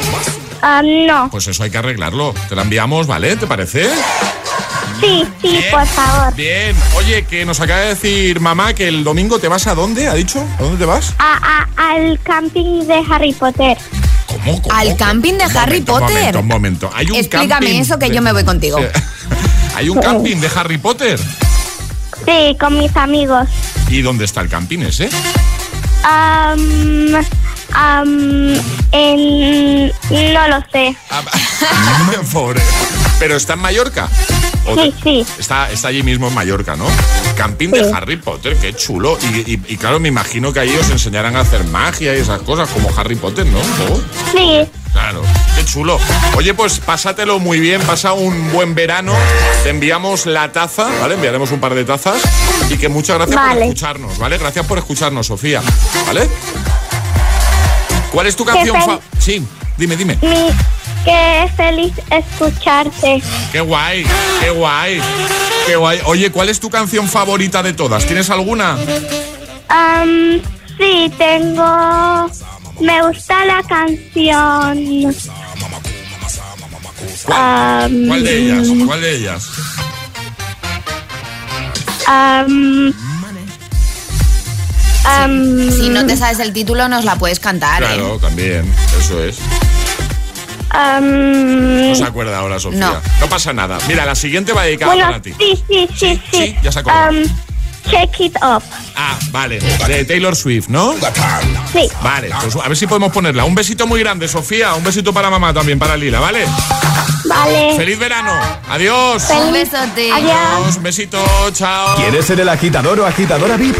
Am, 0.63 0.85
no. 1.05 1.29
Pues 1.29 1.47
eso 1.47 1.61
hay 1.63 1.69
que 1.69 1.77
arreglarlo. 1.77 2.33
Te 2.49 2.55
la 2.55 2.61
enviamos, 2.61 3.05
¿vale? 3.05 3.35
¿Te 3.35 3.45
parece? 3.47 3.89
Sí, 5.01 5.25
sí, 5.41 5.47
Bien. 5.49 5.63
por 5.71 5.85
favor. 5.85 6.33
Bien. 6.35 6.75
Oye, 6.95 7.25
que 7.25 7.43
nos 7.45 7.59
acaba 7.59 7.81
de 7.81 7.87
decir 7.89 8.39
mamá 8.39 8.73
que 8.73 8.87
el 8.87 9.03
domingo 9.03 9.39
te 9.39 9.47
vas 9.49 9.67
a 9.67 9.75
dónde, 9.75 10.07
¿ha 10.07 10.13
dicho? 10.13 10.39
¿A 10.59 10.63
dónde 10.63 10.77
te 10.77 10.85
vas? 10.85 11.13
A, 11.19 11.67
a- 11.75 11.91
al 11.93 12.19
camping 12.23 12.87
de 12.87 13.03
Harry 13.09 13.33
Potter. 13.33 13.77
al 14.71 14.95
camping 14.97 15.33
de 15.33 15.43
Harry 15.43 15.79
Un 15.79 15.85
momento, 15.85 15.99
Potter. 15.99 16.37
un 16.37 16.47
momento. 16.47 16.89
Hay 16.93 17.07
un 17.11 17.15
Explícame 17.17 17.49
camping 17.49 17.79
eso 17.81 17.99
que 17.99 18.07
de- 18.09 18.15
yo 18.15 18.21
me 18.21 18.31
voy 18.31 18.43
contigo. 18.45 18.79
Hay 19.75 19.89
un 19.89 19.99
camping 19.99 20.37
de 20.37 20.49
Harry 20.55 20.77
Potter. 20.77 21.19
Sí, 22.25 22.55
con 22.59 22.77
mis 22.77 22.95
amigos. 22.95 23.49
¿Y 23.89 24.01
dónde 24.01 24.23
está 24.25 24.39
el 24.41 24.47
camping 24.49 24.79
ese? 24.79 25.09
Am, 26.03 27.13
en, 28.91 29.87
no 29.87 30.47
lo 30.47 30.63
sé. 30.71 30.95
Pobre. 32.31 32.61
Pero 33.19 33.35
está 33.35 33.53
en 33.53 33.59
Mallorca. 33.59 34.09
¿O 34.65 34.75
Sí, 34.75 34.93
sí. 35.03 35.25
Está, 35.37 35.69
está 35.71 35.89
allí 35.89 36.03
mismo 36.03 36.27
en 36.27 36.33
Mallorca, 36.33 36.75
¿no? 36.75 36.85
Camping 37.35 37.69
de 37.69 37.91
Harry 37.93 38.17
Potter, 38.17 38.55
qué 38.57 38.73
chulo. 38.73 39.17
Y, 39.21 39.51
y- 39.53 39.61
y 39.67 39.77
claro, 39.77 39.99
me 39.99 40.07
imagino 40.07 40.51
que 40.53 40.59
ahí 40.61 40.75
os 40.75 40.89
enseñarán 40.89 41.35
a 41.35 41.41
hacer 41.41 41.63
magia 41.65 42.15
y 42.15 42.19
esas 42.19 42.41
cosas 42.41 42.69
como 42.69 42.89
Harry 42.97 43.15
Potter, 43.15 43.45
¿no? 43.45 43.59
Oh, 43.59 44.01
Sí. 44.31 44.67
Claro, 44.93 45.23
qué 45.55 45.65
chulo. 45.65 45.99
Oye, 46.37 46.53
pues 46.53 46.79
pásatelo 46.79 47.39
muy 47.39 47.59
bien, 47.59 47.81
pasa 47.81 48.13
un 48.13 48.51
buen 48.51 48.75
verano. 48.75 49.13
Te 49.63 49.69
enviamos 49.71 50.27
la 50.27 50.51
taza, 50.51 50.87
¿vale? 51.01 51.15
Enviaremos 51.15 51.51
un 51.51 51.59
par 51.59 51.73
de 51.73 51.83
tazas. 51.83 52.21
Y 52.69 52.77
que 52.77 52.89
muchas 52.89 53.17
gracias 53.17 53.35
por 53.39 53.45
escucharnos, 53.63 54.17
¿vale? 54.19 54.37
Gracias 54.37 54.65
por 54.67 54.77
escucharnos, 54.77 55.25
Sofía, 55.27 55.61
¿vale? 56.05 56.29
¿Cuál 58.13 58.27
es 58.27 58.35
tu 58.35 58.45
canción 58.45 58.77
Sí, 59.17 59.43
dime, 59.75 59.97
dime. 59.97 60.17
Mi, 60.21 60.51
qué 61.03 61.49
feliz 61.57 61.93
escucharte. 62.11 63.21
Qué 63.51 63.59
guay, 63.59 64.05
qué 64.39 64.51
guay, 64.51 65.01
qué 65.65 65.75
guay. 65.75 65.99
Oye, 66.05 66.31
¿cuál 66.31 66.49
es 66.49 66.59
tu 66.59 66.69
canción 66.69 67.09
favorita 67.09 67.63
de 67.63 67.73
todas? 67.73 68.05
¿Tienes 68.05 68.29
alguna? 68.29 68.77
Am, 69.67 70.39
sí, 70.77 71.11
tengo... 71.17 72.29
Me 72.79 73.01
gusta 73.07 73.45
la 73.45 73.63
canción. 73.63 75.15
¿Cuál 77.25 78.23
de 78.23 78.37
ellas? 78.37 78.67
¿Cuál 78.85 79.01
de 79.01 79.15
ellas? 79.15 79.49
am, 82.05 82.93
am, 85.05 85.71
Si 85.71 85.89
no 85.89 86.05
te 86.05 86.17
sabes 86.17 86.39
el 86.39 86.53
título, 86.53 86.87
nos 86.87 87.05
la 87.05 87.15
puedes 87.17 87.39
cantar, 87.39 87.83
¿eh? 87.83 87.87
Claro, 87.87 88.19
también, 88.19 88.71
eso 88.99 89.23
es. 89.23 89.37
am, 90.69 91.89
No 91.89 91.95
se 91.95 92.03
acuerda 92.03 92.39
ahora, 92.39 92.59
Sofía. 92.59 93.01
No. 93.19 93.27
pasa 93.27 93.53
nada. 93.53 93.77
Mira, 93.87 94.05
la 94.05 94.15
siguiente 94.15 94.53
va 94.53 94.63
dedicada 94.63 94.93
bueno, 94.93 95.07
para 95.07 95.21
ti. 95.21 95.33
sí, 95.37 95.63
sí, 95.67 95.89
sí, 95.95 96.21
sí. 96.31 96.55
ya 96.61 96.71
se 96.71 96.79
acordó. 96.79 96.97
Am, 96.97 97.23
Check 97.89 98.17
It 98.21 98.35
Up. 98.37 98.63
Ah, 98.95 99.19
vale. 99.31 99.59
De 99.59 100.05
Taylor 100.05 100.35
Swift, 100.35 100.69
¿no? 100.69 100.93
Sí. 101.73 101.89
Vale, 102.01 102.29
pues 102.41 102.55
a 102.55 102.67
ver 102.69 102.77
si 102.77 102.87
podemos 102.87 103.11
ponerla. 103.11 103.43
Un 103.43 103.55
besito 103.55 103.85
muy 103.85 103.99
grande, 103.99 104.27
Sofía. 104.29 104.73
Un 104.73 104.83
besito 104.85 105.13
para 105.13 105.29
mamá 105.29 105.53
también, 105.53 105.77
para 105.79 105.97
Lila, 105.97 106.21
¿vale? 106.21 106.45
Vale. 107.25 107.75
¡Feliz 107.75 107.99
verano! 107.99 108.31
¡Adiós! 108.69 109.23
Un 109.29 109.51
besote. 109.51 110.11
Adiós, 110.13 110.77
un 110.77 110.83
besito, 110.83 111.21
chao. 111.51 111.95
¿Quieres 111.97 112.25
ser 112.25 112.39
el 112.39 112.47
agitador 112.47 112.99
o 113.01 113.05
agitadora 113.05 113.57
VIP? 113.57 113.75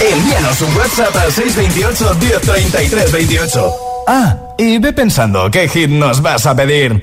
Envíanos 0.00 0.60
un 0.62 0.76
WhatsApp 0.76 1.16
al 1.16 1.32
628 1.32 2.14
1033 2.20 3.12
28. 3.12 3.72
Ah, 4.06 4.36
y 4.56 4.78
ve 4.78 4.92
pensando 4.92 5.50
qué 5.50 5.68
hit 5.68 5.90
nos 5.90 6.22
vas 6.22 6.46
a 6.46 6.54
pedir. 6.54 7.00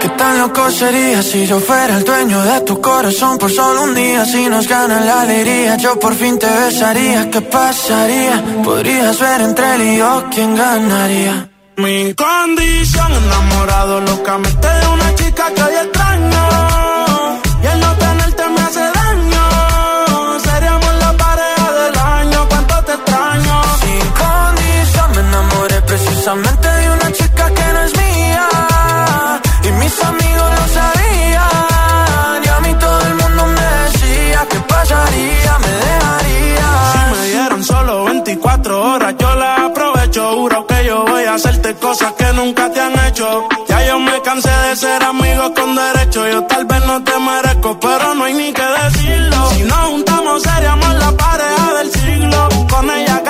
¿Qué 0.00 0.08
tan 0.10 0.38
loco 0.38 0.70
sería 0.70 1.22
si 1.24 1.44
yo 1.46 1.58
fuera 1.58 1.98
el 1.98 2.04
dueño 2.04 2.40
de 2.40 2.60
tu 2.60 2.80
corazón 2.80 3.36
por 3.36 3.50
solo 3.50 3.82
un 3.82 3.96
día? 3.96 4.24
Si 4.24 4.48
nos 4.48 4.68
gana 4.68 5.00
la 5.00 5.22
alegría, 5.22 5.76
yo 5.76 5.98
por 5.98 6.14
fin 6.14 6.38
te 6.38 6.46
besaría. 6.46 7.28
¿Qué 7.30 7.40
pasaría? 7.40 8.44
Podrías 8.62 9.18
ver 9.18 9.40
entre 9.40 9.74
él 9.74 9.82
y 9.82 9.96
yo 9.98 10.24
quién 10.30 10.54
ganaría. 10.54 11.49
Mi 11.82 12.12
condición, 12.14 13.10
enamorado 13.10 14.02
locamente 14.02 14.68
de 14.68 14.86
una 14.86 15.14
chica 15.14 15.50
que 15.54 15.62
hoy 15.62 15.74
extraño. 15.76 16.79
Que 42.16 42.32
nunca 42.32 42.70
te 42.72 42.80
han 42.80 42.98
hecho. 43.06 43.48
Ya 43.68 43.86
yo 43.86 43.98
me 43.98 44.20
cansé 44.22 44.50
de 44.50 44.76
ser 44.76 45.02
amigos 45.02 45.52
con 45.54 45.74
derecho. 45.74 46.26
Yo 46.28 46.42
tal 46.44 46.64
vez 46.64 46.84
no 46.86 47.02
te 47.04 47.18
merezco, 47.18 47.78
pero 47.78 48.14
no 48.14 48.24
hay 48.24 48.34
ni 48.34 48.52
que 48.52 48.62
decirlo. 48.62 49.50
Si 49.50 49.62
nos 49.64 49.88
juntamos, 49.90 50.42
seríamos 50.42 50.94
la 50.94 51.12
pareja 51.12 51.74
del 51.78 51.92
siglo. 51.92 52.48
Con 52.70 52.90
ella 52.90 53.16
a 53.16 53.22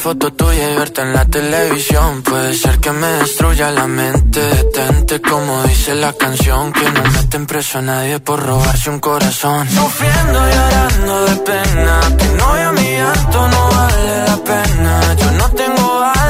foto 0.00 0.32
tuya 0.32 0.72
y 0.72 0.76
verte 0.76 1.02
en 1.02 1.12
la 1.12 1.26
televisión. 1.26 2.22
Puede 2.22 2.54
ser 2.54 2.78
que 2.78 2.90
me 2.90 3.06
destruya 3.06 3.70
la 3.70 3.86
mente. 3.86 4.40
Detente 4.40 5.20
como 5.20 5.62
dice 5.64 5.94
la 5.94 6.12
canción. 6.14 6.72
Que 6.72 6.90
no 6.90 7.02
meten 7.02 7.46
preso 7.46 7.78
a 7.78 7.82
nadie 7.82 8.18
por 8.18 8.40
robarse 8.40 8.88
un 8.88 8.98
corazón. 8.98 9.68
Sufriendo 9.68 10.38
y 10.48 10.52
llorando 10.54 11.24
de 11.26 11.36
pena. 11.36 12.00
Que 12.18 12.28
no 12.38 12.46
a 12.46 12.72
mi 12.72 12.90
llanto 12.98 13.48
no 13.48 13.68
vale 13.76 14.24
la 14.28 14.36
pena. 14.50 15.14
Yo 15.20 15.30
no 15.32 15.48
tengo 15.50 16.02
alas, 16.02 16.29